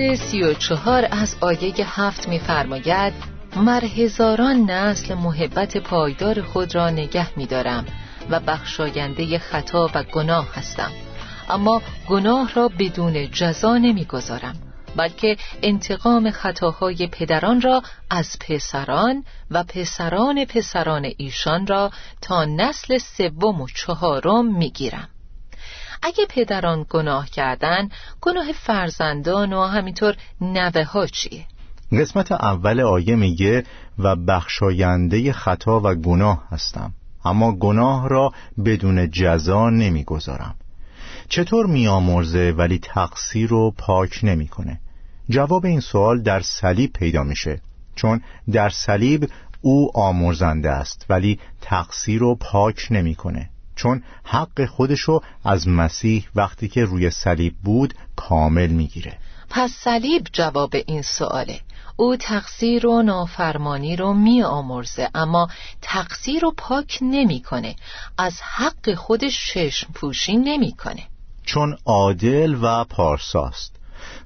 فصل 0.00 0.14
سی 0.14 0.42
و 0.42 0.54
چهار 0.54 1.08
از 1.10 1.36
آیه 1.40 2.00
هفت 2.00 2.28
میفرماید 2.28 3.12
مر 3.56 3.84
هزاران 3.84 4.70
نسل 4.70 5.14
محبت 5.14 5.76
پایدار 5.76 6.42
خود 6.42 6.74
را 6.74 6.90
نگه 6.90 7.38
میدارم 7.38 7.86
و 8.30 8.40
بخشاینده 8.40 9.38
خطا 9.38 9.90
و 9.94 10.02
گناه 10.02 10.54
هستم. 10.54 10.90
اما 11.50 11.82
گناه 12.08 12.54
را 12.54 12.70
بدون 12.78 13.30
جزا 13.30 13.78
نمی‌گذارم 13.78 14.56
بلکه 14.96 15.36
انتقام 15.62 16.30
خطاهای 16.30 17.08
پدران 17.12 17.60
را 17.60 17.82
از 18.10 18.36
پسران 18.48 19.24
و 19.50 19.64
پسران 19.64 20.44
پسران 20.44 21.10
ایشان 21.16 21.66
را 21.66 21.90
تا 22.22 22.44
نسل 22.44 22.98
سوم 22.98 23.60
و 23.60 23.66
چهارم 23.74 24.56
می‌گیرم. 24.58 25.08
اگه 26.02 26.26
پدران 26.28 26.86
گناه 26.90 27.30
کردن 27.30 27.88
گناه 28.20 28.52
فرزندان 28.52 29.52
و 29.52 29.66
همینطور 29.66 30.16
نوه 30.40 30.84
ها 30.84 31.06
چیه؟ 31.06 31.44
قسمت 31.92 32.32
اول 32.32 32.80
آیه 32.80 33.16
میگه 33.16 33.64
و 33.98 34.16
بخشاینده 34.16 35.32
خطا 35.32 35.80
و 35.80 35.94
گناه 35.94 36.44
هستم 36.50 36.92
اما 37.24 37.52
گناه 37.52 38.08
را 38.08 38.32
بدون 38.64 39.10
جزا 39.10 39.70
نمی‌گذارم. 39.70 40.54
چطور 41.28 41.66
میامرزه 41.66 42.54
ولی 42.56 42.78
تقصیر 42.78 43.48
رو 43.48 43.74
پاک 43.78 44.20
نمی‌کنه؟ 44.22 44.80
جواب 45.28 45.66
این 45.66 45.80
سوال 45.80 46.22
در 46.22 46.40
صلیب 46.40 46.92
پیدا 46.92 47.22
میشه 47.22 47.60
چون 47.94 48.20
در 48.52 48.68
صلیب 48.68 49.30
او 49.60 49.98
آمرزنده 49.98 50.70
است 50.70 51.06
ولی 51.08 51.38
تقصیر 51.60 52.20
رو 52.20 52.34
پاک 52.34 52.86
نمی‌کنه. 52.90 53.50
چون 53.80 54.02
حق 54.24 54.64
خودشو 54.66 55.20
از 55.44 55.68
مسیح 55.68 56.26
وقتی 56.34 56.68
که 56.68 56.84
روی 56.84 57.10
صلیب 57.10 57.54
بود 57.64 57.94
کامل 58.16 58.66
می‌گیره. 58.66 59.18
پس 59.50 59.70
صلیب 59.70 60.26
جواب 60.32 60.74
این 60.86 61.02
سواله. 61.02 61.60
او 61.96 62.16
تقصیر 62.16 62.86
و 62.86 63.02
نافرمانی 63.02 63.96
رو 63.96 64.12
می 64.12 64.42
آمرزه 64.42 65.08
اما 65.14 65.48
تقصیر 65.82 66.42
رو 66.42 66.54
پاک 66.56 66.98
نمی‌کنه. 67.02 67.76
از 68.18 68.40
حق 68.42 68.94
خودش 68.94 69.52
چشم 69.52 69.92
پوشی 69.92 70.36
نمی‌کنه. 70.36 71.02
چون 71.44 71.78
عادل 71.84 72.56
و 72.62 72.84
پارساست. 72.84 73.76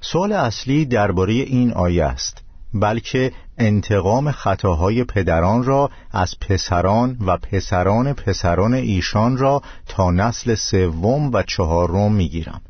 سوال 0.01 0.31
اصلی 0.31 0.85
درباره 0.85 1.33
این 1.33 1.73
آیه 1.73 2.05
است. 2.05 2.44
بلکه 2.75 3.31
انتقام 3.57 4.31
خطاهای 4.31 5.03
پدران 5.03 5.63
را 5.63 5.89
از 6.11 6.39
پسران 6.39 7.17
و 7.25 7.37
پسران 7.37 8.13
پسران 8.13 8.73
ایشان 8.73 9.37
را 9.37 9.61
تا 9.87 10.11
نسل 10.11 10.55
سوم 10.55 11.31
و 11.33 11.43
چهارم 11.43 12.11
می‌گیرم. 12.11 12.61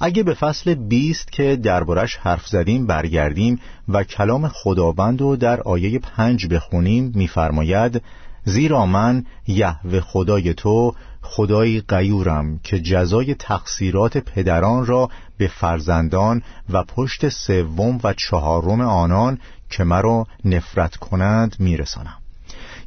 اگه 0.00 0.22
به 0.22 0.34
فصل 0.34 0.74
بیست 0.74 1.32
که 1.32 1.56
دربارش 1.56 2.16
حرف 2.16 2.46
زدیم 2.46 2.86
برگردیم 2.86 3.60
و 3.88 4.04
کلام 4.04 4.48
خداوند 4.48 5.20
رو 5.20 5.36
در 5.36 5.60
آیه 5.60 5.98
پنج 5.98 6.46
بخونیم 6.46 7.12
میفرماید 7.14 8.02
زیرا 8.44 8.86
من 8.86 9.24
یهوه 9.46 10.00
خدای 10.00 10.54
تو 10.54 10.94
خدای 11.26 11.80
قیورم 11.80 12.58
که 12.58 12.80
جزای 12.80 13.34
تقصیرات 13.34 14.18
پدران 14.18 14.86
را 14.86 15.10
به 15.38 15.48
فرزندان 15.48 16.42
و 16.70 16.84
پشت 16.84 17.28
سوم 17.28 18.00
و 18.04 18.12
چهارم 18.12 18.80
آنان 18.80 19.38
که 19.70 19.84
مرا 19.84 20.26
نفرت 20.44 20.96
کنند 20.96 21.56
میرسانم. 21.58 22.16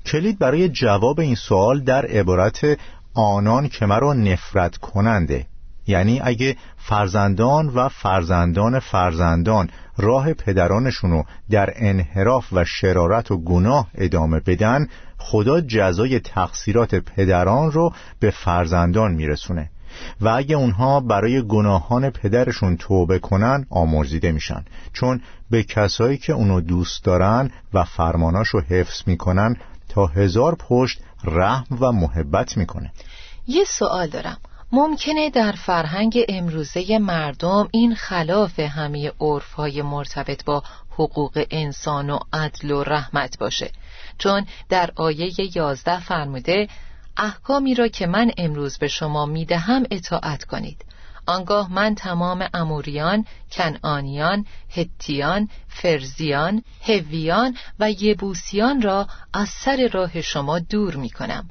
کلید 0.06 0.40
برای 0.40 0.70
جواب 0.70 1.20
این 1.20 1.36
سوال 1.36 1.80
در 1.80 2.06
عبارت 2.06 2.80
آنان 3.14 3.68
که 3.68 3.86
مرا 3.86 4.14
نفرت 4.14 4.78
کننده. 4.78 5.46
یعنی 5.88 6.20
اگه 6.24 6.56
فرزندان 6.78 7.68
و 7.68 7.90
فرزندان 7.90 8.80
فرزندان 8.80 9.70
راه 9.98 10.34
پدرانشونو 10.34 11.24
در 11.50 11.74
انحراف 11.76 12.46
و 12.52 12.66
شرارت 12.66 13.32
و 13.32 13.38
گناه 13.38 13.88
ادامه 13.96 14.40
بدن 14.40 14.88
خدا 15.18 15.62
جزای 15.62 16.20
تقصیرات 16.20 16.96
پدران 16.96 17.72
رو 17.72 17.94
به 18.20 18.30
فرزندان 18.30 19.12
میرسونه 19.12 19.70
و 20.22 20.30
اگه 20.30 20.56
اونها 20.56 21.00
برای 21.00 21.42
گناهان 21.48 22.10
پدرشون 22.10 22.78
توبه 22.78 23.20
کنن 23.20 23.66
آمرزیده 23.70 24.32
میشن. 24.32 24.66
چون 24.94 25.22
به 25.50 25.64
کسایی 25.64 26.18
که 26.18 26.34
اونو 26.34 26.62
دوست 26.62 27.04
دارن 27.04 27.52
و 27.74 27.84
فرماناشو 27.84 28.60
حفظ 28.60 29.02
می‌کنن 29.06 29.56
تا 29.90 30.06
هزار 30.06 30.56
پشت 30.56 31.02
رحم 31.24 31.78
و 31.80 31.92
محبت 31.92 32.58
می‌کنه. 32.58 32.92
یه 33.48 33.64
سوال 33.64 34.08
دارم. 34.08 34.38
ممکنه 34.72 35.30
در 35.30 35.52
فرهنگ 35.52 36.26
امروزه 36.30 37.00
مردم 37.00 37.70
این 37.72 37.96
خلاف 37.96 38.60
همه 38.60 39.12
عرفهای 39.20 39.82
مرتبط 39.82 40.46
با 40.46 40.64
حقوق 40.92 41.46
انسان 41.52 42.10
و 42.10 42.20
عدل 42.34 42.72
و 42.72 42.84
رحمت 42.84 43.40
باشه. 43.40 43.72
چون 44.18 44.46
در 44.70 44.92
آیه 44.96 45.58
یازده 45.58 46.00
فرموده 46.00 46.68
احکامی 47.18 47.76
را 47.76 47.88
که 47.88 48.08
من 48.08 48.32
امروز 48.38 48.78
به 48.78 48.88
شما 48.88 49.26
می‌دهم 49.26 49.84
اطاعت 49.92 50.44
کنید. 50.44 50.86
آنگاه 51.28 51.74
من 51.74 51.96
تمام 51.96 52.50
اموریان، 52.54 53.26
کنعانیان، 53.52 54.46
هتیان، 54.70 55.50
فرزیان، 55.68 56.64
هویان 56.82 57.58
و 57.80 57.92
یبوسیان 57.92 58.82
را 58.82 59.08
از 59.34 59.50
سر 59.50 59.90
راه 59.94 60.22
شما 60.22 60.60
دور 60.60 60.96
می 60.96 61.10
کنم 61.10 61.50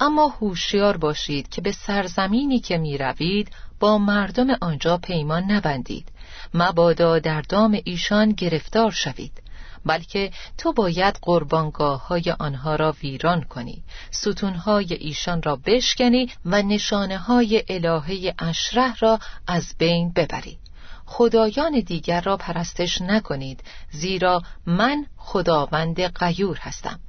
اما 0.00 0.28
هوشیار 0.28 0.96
باشید 0.96 1.48
که 1.48 1.60
به 1.60 1.72
سرزمینی 1.72 2.60
که 2.60 2.78
می 2.78 2.98
روید 2.98 3.50
با 3.80 3.98
مردم 3.98 4.50
آنجا 4.60 4.96
پیمان 4.96 5.50
نبندید. 5.50 6.08
مبادا 6.54 7.18
در 7.18 7.40
دام 7.40 7.80
ایشان 7.84 8.32
گرفتار 8.32 8.90
شوید. 8.90 9.42
بلکه 9.86 10.30
تو 10.58 10.72
باید 10.72 11.18
قربانگاه 11.22 12.06
های 12.06 12.34
آنها 12.38 12.76
را 12.76 12.94
ویران 13.02 13.42
کنی 13.42 13.82
ستونهای 14.10 14.94
ایشان 14.94 15.42
را 15.42 15.56
بشکنی 15.56 16.30
و 16.44 16.62
نشانه 16.62 17.18
های 17.18 17.64
الهه 17.68 18.34
اشره 18.38 18.94
را 18.98 19.18
از 19.46 19.74
بین 19.78 20.12
ببری. 20.12 20.58
خدایان 21.06 21.80
دیگر 21.80 22.20
را 22.20 22.36
پرستش 22.36 23.00
نکنید 23.00 23.60
زیرا 23.90 24.42
من 24.66 25.06
خداوند 25.16 26.00
قیور 26.00 26.58
هستم. 26.60 27.00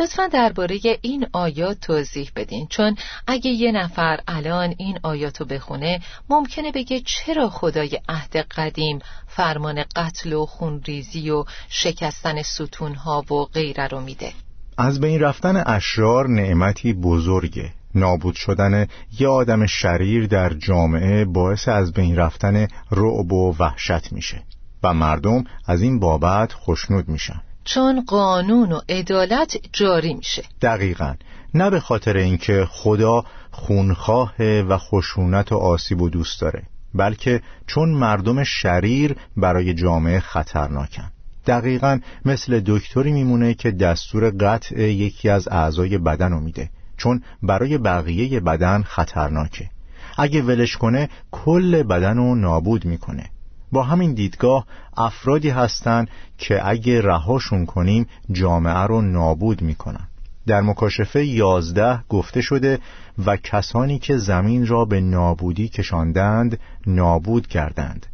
لطفا 0.00 0.26
درباره 0.26 0.78
این 1.02 1.26
آیات 1.32 1.80
توضیح 1.80 2.30
بدین. 2.36 2.66
چون 2.70 2.96
اگه 3.26 3.50
یه 3.50 3.72
نفر 3.72 4.20
الان 4.28 4.74
این 4.78 4.98
آیاتو 5.02 5.44
بخونه 5.44 6.00
ممکنه 6.30 6.72
بگه 6.72 7.00
چرا 7.00 7.48
خدای 7.48 8.00
عهد 8.08 8.36
قدیم 8.36 8.98
فرمان 9.26 9.84
قتل 9.96 10.32
و 10.32 10.46
خونریزی 10.46 11.30
و 11.30 11.44
شکستن 11.68 12.42
ستونها 12.42 13.24
و 13.30 13.44
غیره 13.44 13.86
رو 13.86 14.00
میده؟ 14.00 14.32
از 14.78 15.00
بین 15.00 15.20
رفتن 15.20 15.62
اشرار 15.66 16.28
نعمتی 16.28 16.92
بزرگه. 16.92 17.72
نابود 17.94 18.34
شدن 18.34 18.86
یه 19.20 19.28
آدم 19.28 19.66
شریر 19.66 20.26
در 20.26 20.52
جامعه 20.54 21.24
باعث 21.24 21.68
از 21.68 21.92
بین 21.92 22.16
رفتن 22.16 22.66
رعب 22.90 23.32
و 23.32 23.56
وحشت 23.58 24.12
میشه 24.12 24.42
و 24.82 24.94
مردم 24.94 25.44
از 25.66 25.82
این 25.82 26.00
بابت 26.00 26.52
خوشنود 26.52 27.08
میشن. 27.08 27.40
چون 27.74 28.04
قانون 28.04 28.72
و 28.72 28.80
عدالت 28.88 29.56
جاری 29.72 30.14
میشه. 30.14 30.42
دقیقا. 30.62 31.14
نه 31.54 31.70
به 31.70 31.80
خاطر 31.80 32.16
اینکه 32.16 32.66
خدا 32.70 33.24
خونخواه 33.50 34.42
و 34.42 34.78
خشونت 34.78 35.52
و 35.52 35.56
آسیب 35.56 36.02
و 36.02 36.08
دوست 36.08 36.40
داره 36.40 36.62
بلکه 36.94 37.42
چون 37.66 37.88
مردم 37.88 38.44
شریر 38.44 39.16
برای 39.36 39.74
جامعه 39.74 40.20
خطرناکن. 40.20 41.10
دقیقا 41.46 42.00
مثل 42.24 42.62
دکتری 42.66 43.12
میمونه 43.12 43.54
که 43.54 43.70
دستور 43.70 44.30
قطع 44.30 44.80
یکی 44.80 45.28
از 45.28 45.48
اعضای 45.48 45.98
بدن 45.98 46.32
رو 46.32 46.40
میده 46.40 46.70
چون 46.96 47.22
برای 47.42 47.78
بقیه 47.78 48.40
بدن 48.40 48.82
خطرناکه. 48.82 49.70
اگه 50.18 50.42
ولش 50.42 50.76
کنه 50.76 51.08
کل 51.30 51.82
بدن 51.82 52.16
رو 52.16 52.34
نابود 52.34 52.84
می‌کنه. 52.84 53.30
با 53.72 53.82
همین 53.82 54.14
دیدگاه 54.14 54.66
افرادی 54.96 55.50
هستند 55.50 56.08
که 56.38 56.68
اگه 56.68 57.00
رهاشون 57.00 57.66
کنیم 57.66 58.06
جامعه 58.32 58.86
رو 58.86 59.00
نابود 59.00 59.62
می‌کنن. 59.62 60.08
در 60.46 60.60
مکاشفه 60.60 61.24
یازده 61.24 62.04
گفته 62.08 62.40
شده 62.40 62.78
و 63.26 63.36
کسانی 63.36 63.98
که 63.98 64.16
زمین 64.16 64.66
را 64.66 64.84
به 64.84 65.00
نابودی 65.00 65.68
کشاندند 65.68 66.60
نابود 66.86 67.46
کردند. 67.46 68.06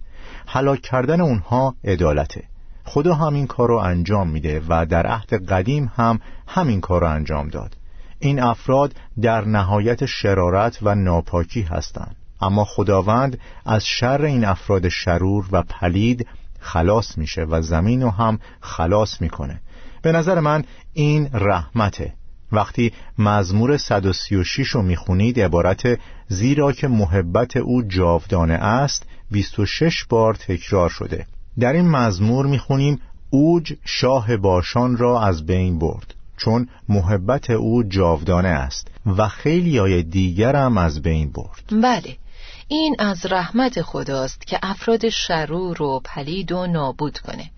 هلاک 0.46 0.80
کردن 0.80 1.20
اونها 1.20 1.74
عدالته. 1.84 2.44
خدا 2.84 3.14
همین 3.14 3.46
کار 3.46 3.68
رو 3.68 3.76
انجام 3.76 4.28
میده 4.28 4.62
و 4.68 4.86
در 4.86 5.06
عهد 5.06 5.46
قدیم 5.52 5.92
هم 5.96 6.20
همین 6.46 6.80
کار 6.80 7.00
رو 7.00 7.10
انجام 7.10 7.48
داد. 7.48 7.76
این 8.18 8.42
افراد 8.42 8.94
در 9.22 9.44
نهایت 9.44 10.06
شرارت 10.06 10.78
و 10.82 10.94
ناپاکی 10.94 11.62
هستند. 11.62 12.16
اما 12.40 12.64
خداوند 12.64 13.38
از 13.64 13.86
شر 13.86 14.22
این 14.22 14.44
افراد 14.44 14.88
شرور 14.88 15.48
و 15.52 15.62
پلید 15.62 16.26
خلاص 16.60 17.18
میشه 17.18 17.42
و 17.42 17.62
زمین 17.62 18.02
رو 18.02 18.10
هم 18.10 18.38
خلاص 18.60 19.20
می‌کنه. 19.20 19.60
به 20.02 20.12
نظر 20.12 20.40
من 20.40 20.64
این 20.92 21.28
رحمته. 21.32 22.12
وقتی 22.52 22.92
مزمور 23.18 23.76
136 23.76 24.68
رو 24.68 24.82
می‌خونید 24.82 25.40
عبارت 25.40 25.98
زیرا 26.28 26.72
که 26.72 26.88
محبت 26.88 27.56
او 27.56 27.82
جاودانه 27.82 28.54
است 28.54 29.06
26 29.30 30.04
بار 30.04 30.34
تکرار 30.34 30.88
شده. 30.88 31.26
در 31.60 31.72
این 31.72 31.88
مزمور 31.88 32.46
می‌خونیم 32.46 33.00
اوج 33.30 33.72
شاه 33.84 34.36
باشان 34.36 34.96
را 34.96 35.22
از 35.22 35.46
بین 35.46 35.78
برد 35.78 36.14
چون 36.36 36.68
محبت 36.88 37.50
او 37.50 37.82
جاودانه 37.82 38.48
است 38.48 38.88
و 39.06 39.28
خیلی 39.28 39.78
های 39.78 40.02
دیگر 40.02 40.56
هم 40.56 40.78
از 40.78 41.02
بین 41.02 41.30
برد. 41.30 41.82
بله. 41.82 42.16
این 42.74 42.96
از 42.98 43.26
رحمت 43.26 43.82
خداست 43.82 44.46
که 44.46 44.58
افراد 44.62 45.08
شرور 45.08 45.82
و 45.82 46.00
پلید 46.04 46.52
و 46.52 46.66
نابود 46.66 47.18
کنه. 47.18 47.50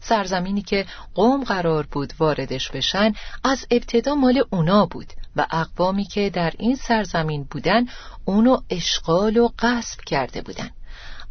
سرزمینی 0.00 0.62
که 0.62 0.86
قوم 1.14 1.44
قرار 1.44 1.86
بود 1.92 2.12
واردش 2.18 2.70
بشن 2.70 3.12
از 3.44 3.66
ابتدا 3.70 4.14
مال 4.14 4.44
اونا 4.50 4.86
بود 4.86 5.12
و 5.36 5.46
اقوامی 5.50 6.04
که 6.04 6.30
در 6.30 6.52
این 6.58 6.76
سرزمین 6.76 7.46
بودن 7.50 7.86
اونو 8.24 8.60
اشغال 8.70 9.36
و 9.36 9.48
قصب 9.58 10.00
کرده 10.00 10.42
بودن. 10.42 10.70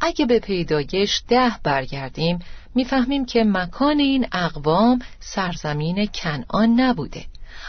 اگه 0.02 0.26
به 0.26 0.40
پیدایش 0.40 1.22
ده 1.28 1.52
برگردیم 1.64 2.40
می‌فهمیم 2.76 3.26
که 3.26 3.44
مکان 3.44 4.00
این 4.00 4.28
اقوام 4.32 5.00
سرزمین 5.20 6.10
کنعان 6.14 6.80
نبوده. 6.80 7.26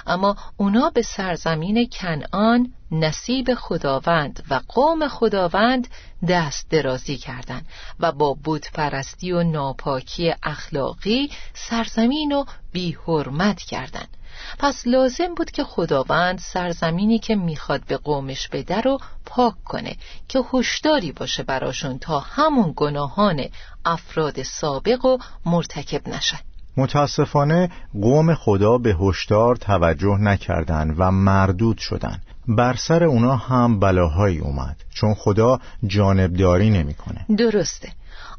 اما 0.06 0.36
اونا 0.56 0.90
به 0.90 1.02
سرزمین 1.02 1.88
کنعان 1.92 2.72
نصیب 2.90 3.54
خداوند 3.54 4.42
و 4.50 4.60
قوم 4.68 5.08
خداوند 5.08 5.88
دست 6.28 6.70
درازی 6.70 7.16
کردند 7.16 7.66
و 8.00 8.12
با 8.12 8.36
پرستی 8.74 9.32
و 9.32 9.42
ناپاکی 9.42 10.34
اخلاقی 10.42 11.30
سرزمین 11.54 12.32
بی 12.72 12.96
حرمت 13.06 13.62
کردند. 13.62 14.16
پس 14.58 14.82
لازم 14.86 15.34
بود 15.34 15.50
که 15.50 15.64
خداوند 15.64 16.38
سرزمینی 16.38 17.18
که 17.18 17.34
می‌خواد 17.34 17.84
به 17.86 17.96
قومش 17.96 18.48
بده 18.48 18.80
رو 18.80 18.98
پاک 19.26 19.54
کنه 19.64 19.96
که 20.28 20.44
هشداری 20.52 21.12
باشه 21.12 21.42
براشون 21.42 21.98
تا 21.98 22.20
همون 22.20 22.72
گناهان 22.76 23.44
افراد 23.84 24.42
سابق 24.42 25.04
و 25.04 25.18
مرتکب 25.46 26.08
نشن. 26.08 26.38
متاسفانه 26.76 27.70
قوم 28.02 28.34
خدا 28.34 28.78
به 28.78 28.96
هشدار 29.00 29.56
توجه 29.56 30.18
نکردند 30.20 30.94
و 30.98 31.10
مردود 31.10 31.78
شدند. 31.78 32.22
بر 32.48 32.74
سر 32.74 33.04
اونا 33.04 33.36
هم 33.36 33.80
بلاهایی 33.80 34.38
اومد 34.38 34.76
چون 34.90 35.14
خدا 35.14 35.58
جانبداری 35.86 36.70
نمی‌کنه. 36.70 37.26
درسته 37.38 37.88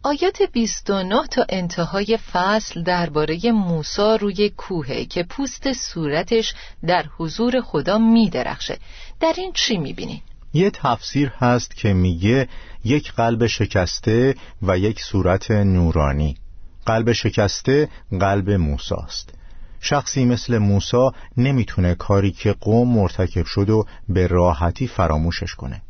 آیات 0.04 0.42
29 0.54 1.28
تا 1.28 1.46
انتهای 1.50 2.18
فصل 2.34 2.84
درباره 2.84 3.52
موسی 3.52 4.18
روی 4.22 4.50
کوهه 4.50 5.06
که 5.06 5.24
پوست 5.24 5.74
صورتش 5.74 6.54
در 6.88 7.06
حضور 7.18 7.62
خدا 7.62 7.98
میدرخشه 7.98 8.78
در 9.20 9.34
این 9.38 9.52
چی 9.54 9.78
می‌بینین؟ 9.78 10.22
یه 10.54 10.70
تفسیر 10.70 11.32
هست 11.38 11.76
که 11.76 11.94
میگه 11.94 12.48
یک 12.84 13.12
قلب 13.12 13.48
شکسته 13.48 14.36
و 14.62 14.78
یک 14.78 15.02
صورت 15.02 15.52
نورانی 15.52 16.38
قلب 16.86 17.12
شکسته 17.12 17.90
قلب 18.20 18.50
موساست. 18.52 19.34
شخصی 19.80 20.26
مثل 20.26 20.58
موسا 20.58 21.14
نمی‌تونه 21.38 21.96
کاری 21.96 22.32
که 22.32 22.54
قوم 22.54 22.94
مرتکب 22.94 23.46
شد 23.46 23.70
و 23.70 23.86
به 24.10 24.28
راحتی 24.28 24.88
فراموشش 24.88 25.56
کنه. 25.56 25.82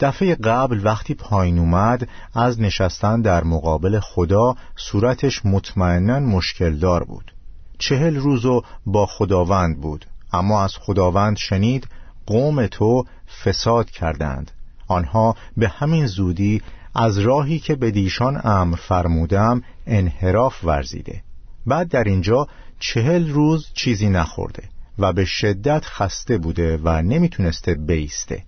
دفعه 0.00 0.34
قبل 0.34 0.80
وقتی 0.84 1.14
پایین 1.14 1.58
اومد 1.58 2.08
از 2.34 2.60
نشستن 2.60 3.20
در 3.20 3.44
مقابل 3.44 4.00
خدا 4.00 4.54
صورتش 4.76 5.46
مطمئنا 5.46 6.20
مشکل 6.20 6.76
دار 6.76 7.04
بود. 7.04 7.32
چهل 7.78 8.16
روزو 8.16 8.62
با 8.86 9.06
خداوند 9.06 9.80
بود 9.80 10.06
اما 10.32 10.64
از 10.64 10.76
خداوند 10.76 11.36
شنید 11.36 11.88
قوم 12.26 12.66
تو 12.66 13.04
فساد 13.44 13.90
کردند. 13.90 14.50
آنها 14.88 15.36
به 15.56 15.68
همین 15.68 16.06
زودی 16.06 16.62
از 17.00 17.18
راهی 17.18 17.58
که 17.58 17.74
به 17.74 17.90
دیشان 17.90 18.40
امر 18.44 18.76
فرمودم 18.76 19.62
انحراف 19.86 20.64
ورزیده. 20.64 21.22
بعد 21.66 21.88
در 21.88 22.04
اینجا 22.04 22.46
چهل 22.80 23.28
روز 23.28 23.66
چیزی 23.74 24.08
نخورده 24.08 24.62
و 24.98 25.12
به 25.12 25.24
شدت 25.24 25.84
خسته 25.84 26.38
بوده 26.38 26.78
و 26.84 27.02
نمی‌تونسته 27.02 27.74
بیسته. 27.74 28.42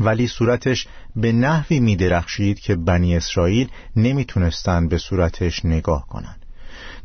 ولی 0.00 0.26
صورتش 0.26 0.86
به 1.16 1.32
نحوی 1.32 1.80
میدرخشید 1.80 2.60
که 2.60 2.76
بنی 2.76 3.16
اسرائیل 3.16 3.68
نمی‌تونستن 3.96 4.88
به 4.88 4.98
صورتش 4.98 5.64
نگاه 5.64 6.06
کنن. 6.08 6.36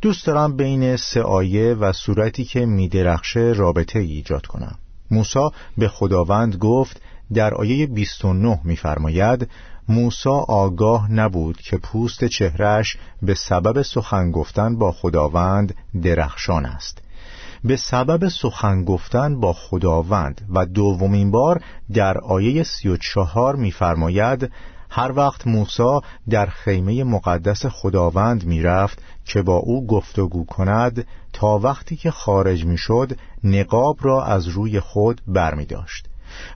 دوست 0.02 0.26
دارم 0.26 0.58
بین 0.58 0.96
سه 0.96 1.22
آیه 1.22 1.74
و 1.74 1.92
صورتی 1.92 2.44
که 2.44 2.66
میدرخشه 2.66 3.54
رابطه 3.56 4.00
ایجاد 4.00 4.46
کنم. 4.46 4.76
موسی 5.12 5.50
به 5.78 5.88
خداوند 5.88 6.56
گفت 6.56 7.02
در 7.34 7.54
آیه 7.54 7.88
29 7.88 8.60
میفرماید 8.64 9.50
موسی 9.90 10.30
آگاه 10.48 11.12
نبود 11.12 11.58
که 11.58 11.78
پوست 11.78 12.26
چهرش 12.26 12.98
به 13.22 13.34
سبب 13.34 13.82
سخن 13.82 14.32
گفتن 14.32 14.78
با 14.78 14.92
خداوند 14.92 15.76
درخشان 16.04 16.66
است. 16.66 17.02
به 17.64 17.76
سبب 17.76 18.28
سخن 18.28 18.84
گفتن 18.84 19.40
با 19.40 19.54
خداوند 19.54 20.42
و 20.54 20.66
دومین 20.66 21.32
بار 21.32 21.62
در 21.94 22.18
آیه 22.18 22.64
سی 22.64 22.90
و 22.90 22.98
چهار 22.98 23.56
میفرماید 23.56 24.52
هر 24.90 25.12
وقت 25.16 25.48
موسی 25.48 26.00
در 26.30 26.46
خیمه 26.46 27.04
مقدس 27.04 27.66
خداوند 27.66 28.46
می‌رفت 28.46 29.02
که 29.26 29.42
با 29.42 29.58
او 29.58 29.88
گفتگو 29.88 30.46
کند 30.46 31.08
تا 31.34 31.58
وقتی 31.58 31.96
که 31.96 32.12
خارج 32.12 32.66
می‌شد 32.66 33.18
نقاب 33.44 33.98
را 34.02 34.26
از 34.26 34.48
روی 34.48 34.80
خود 34.80 35.22
برمی 35.28 35.66
داشت 35.66 36.08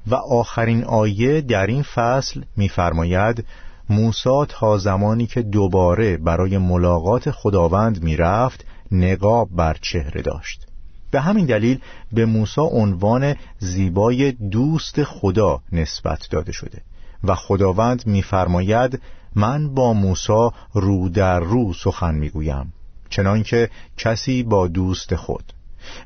و 0.08 0.16
آخرین 0.16 0.84
آیه 0.84 1.42
در 1.42 1.68
این 1.68 1.84
فصل 1.84 2.42
میفرماید 2.58 3.46
موسی 3.90 4.46
تا 4.50 4.78
زمانی 4.78 5.28
که 5.28 5.42
دوباره 5.42 6.18
برای 6.18 6.58
ملاقات 6.58 7.32
خداوند 7.32 8.04
می‌رفت 8.04 8.66
نقاب 8.92 9.50
بر 9.52 9.78
چهره 9.82 10.22
داشت. 10.22 10.66
به 11.12 11.22
همین 11.22 11.46
دلیل 11.46 11.80
به 12.12 12.26
موسی 12.26 12.62
عنوان 12.62 13.36
زیبای 13.60 14.32
دوست 14.32 15.04
خدا 15.04 15.62
نسبت 15.72 16.28
داده 16.32 16.52
شده 16.52 16.82
و 17.24 17.36
خداوند 17.36 18.08
میفرماید 18.08 19.02
من 19.36 19.74
با 19.74 19.94
موسی 19.94 20.50
رو 20.74 21.10
در 21.10 21.40
رو 21.40 21.74
سخن 21.74 22.16
می‌گویم 22.16 22.74
چنانکه 23.10 23.70
کسی 23.98 24.44
با 24.44 24.68
دوست 24.68 25.16
خود 25.16 25.54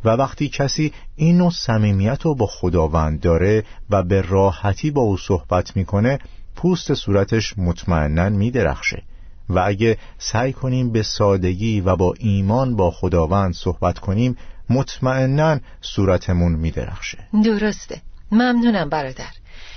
و 0.05 0.09
وقتی 0.09 0.49
کسی 0.49 0.93
این 1.15 1.37
نوع 1.37 1.51
صمیمیت 1.51 2.21
رو 2.21 2.35
با 2.35 2.45
خداوند 2.45 3.19
داره 3.19 3.63
و 3.89 4.03
به 4.03 4.21
راحتی 4.21 4.91
با 4.91 5.01
او 5.01 5.17
صحبت 5.17 5.77
می‌کنه 5.77 6.19
پوست 6.55 6.93
صورتش 6.93 7.57
مطمئنا 7.57 8.29
میدرخشه. 8.29 9.03
و 9.49 9.59
اگه 9.59 9.97
سعی 10.17 10.53
کنیم 10.53 10.91
به 10.91 11.03
سادگی 11.03 11.81
و 11.81 11.95
با 11.95 12.13
ایمان 12.19 12.75
با 12.75 12.91
خداوند 12.91 13.53
صحبت 13.53 13.99
کنیم 13.99 14.37
مطمئنا 14.69 15.59
صورتمون 15.81 16.51
میدرخشه. 16.51 17.17
درسته. 17.43 18.01
ممنونم 18.31 18.89
برادر. 18.89 19.31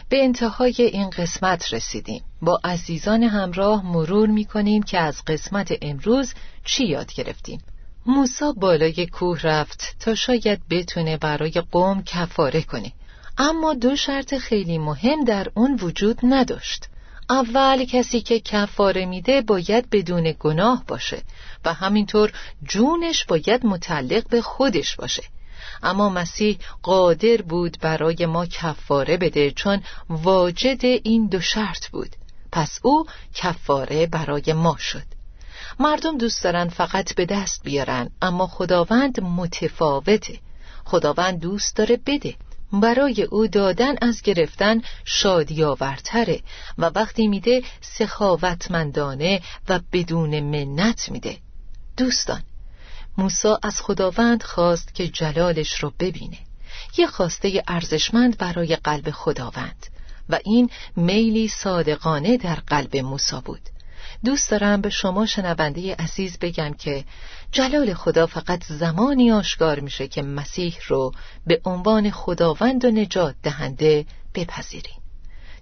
به 0.09 0.25
انتهای 0.25 0.75
این 0.79 1.11
قسمت 1.11 1.75
رسیدیم. 1.75 2.23
با 2.43 2.61
عزیزان 2.65 3.23
همراه 3.23 3.87
مرور 3.87 4.29
می 4.29 4.45
کنیم 4.45 4.83
که 4.83 4.99
از 4.99 5.25
قسمت 5.27 5.73
امروز 5.83 6.35
چی 6.65 6.87
یاد 6.87 7.13
گرفتیم؟ 7.15 7.61
موسا 8.09 8.53
بالای 8.53 9.07
کوه 9.07 9.41
رفت 9.41 9.97
تا 10.01 10.15
شاید 10.15 10.61
بتونه 10.71 11.17
برای 11.17 11.51
قوم 11.73 12.03
کفاره 12.03 12.63
کنه. 12.63 12.93
اما 13.39 13.75
دو 13.75 13.97
شرط 13.97 14.35
خیلی 14.35 14.79
مهم 14.79 15.25
در 15.25 15.47
اون 15.55 15.79
وجود 15.83 16.19
نداشت. 16.23 16.89
اول 17.31 17.85
کسی 17.85 18.21
که 18.21 18.41
کفاره 18.41 19.07
میده 19.07 19.43
باید 19.43 19.91
بدون 19.91 20.35
گناه 20.41 20.85
باشه 20.89 21.23
و 21.65 21.73
همینطور 21.73 22.33
جونش 22.63 23.25
باید 23.25 23.67
متعلق 23.67 24.29
به 24.29 24.43
خودش 24.43 24.97
باشه. 24.97 25.23
اما 25.83 26.09
مسیح 26.09 26.59
قادر 26.83 27.43
بود 27.43 27.77
برای 27.81 28.27
ما 28.27 28.47
کفاره 28.47 29.17
بده 29.17 29.51
چون 29.51 29.83
واجد 30.09 30.85
این 30.85 31.27
دو 31.27 31.41
شرط 31.41 31.89
بود. 31.89 32.17
پس 32.53 32.79
او 32.83 33.07
کفاره 33.35 34.07
برای 34.07 34.53
ما 34.53 34.77
شد. 34.79 35.16
مردم 35.79 36.19
دوست 36.19 36.45
دارن 36.45 36.69
فقط 36.69 37.15
به 37.15 37.27
دست 37.27 37.63
بیارن 37.65 38.11
اما 38.23 38.47
خداوند 38.47 39.21
متفاوته. 39.21 40.39
خداوند 40.85 41.41
دوست 41.41 41.77
داره 41.77 41.99
بده. 42.07 42.35
برای 42.73 43.23
او 43.23 43.47
دادن 43.47 43.95
از 44.03 44.23
گرفتن 44.23 44.83
شادیاورتره 45.05 46.41
و 46.79 46.91
وقتی 46.95 47.29
میده 47.29 47.63
سخاوتمندانه 47.81 49.41
و 49.69 49.81
بدون 49.93 50.41
منت 50.41 51.09
میده. 51.09 51.39
دوستان 51.97 52.43
موسی 53.19 53.55
از 53.63 53.81
خداوند 53.81 54.43
خواست 54.43 54.95
که 54.95 55.09
جلالش 55.09 55.75
رو 55.75 55.93
ببینه. 56.01 56.39
یه 56.97 57.07
خواسته 57.07 57.63
ارزشمند 57.69 58.39
برای 58.39 58.77
قلب 58.77 59.11
خداوند 59.11 59.87
و 60.29 60.39
این 60.45 60.71
میلی 60.97 61.49
صادقانه 61.49 62.37
در 62.37 62.55
قلب 62.55 62.97
موسی 62.97 63.37
بود. 63.45 63.61
دوست 64.27 64.51
دارم 64.51 64.81
به 64.81 64.91
شما 64.91 65.27
شنونده 65.27 65.95
عزیز 65.95 66.39
بگم 66.39 66.75
که 66.79 67.05
جلال 67.53 67.95
خدا 67.95 68.27
فقط 68.27 68.65
زمانی 68.65 69.33
آشکار 69.33 69.81
میشه 69.81 70.09
که 70.09 70.23
مسیح 70.23 70.77
رو 70.89 71.13
به 71.47 71.61
عنوان 71.65 72.11
خداوند 72.11 72.85
و 72.85 72.91
نجات 72.91 73.35
دهنده 73.43 74.07
بپذیرین 74.35 75.01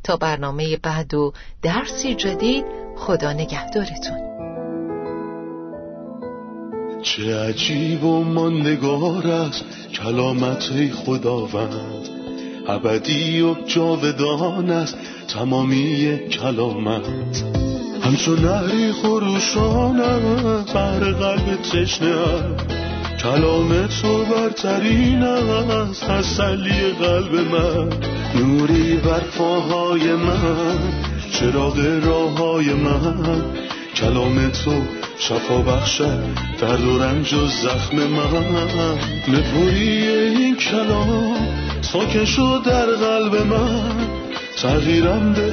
تا 0.04 0.16
برنامه 0.16 0.76
بعد 0.76 1.14
و 1.14 1.32
درسی 1.62 2.14
جدید 2.14 2.64
خدا 2.96 3.32
نگهدارتون. 3.32 4.18
چه 7.02 7.38
عجیب 7.38 8.04
و 8.04 8.24
ماندگار 8.24 9.26
است 9.26 9.64
کلامت 9.94 10.92
خداوند. 10.92 12.08
ابدی 12.68 13.40
و 13.40 13.54
جاودان 13.66 14.70
است 14.70 14.96
تمامی 15.28 16.18
کلامت. 16.28 17.73
همچون 18.04 18.38
نهری 18.38 18.92
خروشانم 18.92 20.20
بر 20.74 20.98
قلب 20.98 21.62
تشنه 21.62 22.14
کلام 23.22 23.86
تو 23.86 24.24
برترین 24.24 25.22
است 25.22 26.04
تسلی 26.04 26.92
قلب 27.00 27.34
من. 27.34 27.88
نوری 28.34 28.96
بر 28.96 29.20
پاهای 29.20 30.12
من 30.12 30.78
چراغ 31.32 31.78
راه 32.04 32.38
های 32.38 32.72
من. 32.72 33.42
کلام 33.96 34.48
تو 34.48 34.82
شفا 35.18 35.58
بخشد 35.58 36.18
درد 36.60 36.84
و 36.84 36.98
رنج 36.98 37.34
و 37.34 37.46
زخم 37.46 37.96
من. 37.96 38.98
نپوری 39.28 40.08
این 40.08 40.56
کلام 40.56 41.36
ساکن 41.80 42.24
شد 42.24 42.62
در 42.66 42.86
قلب 42.86 43.46
من. 43.46 44.08
تغییرم 44.62 45.32
به 45.32 45.52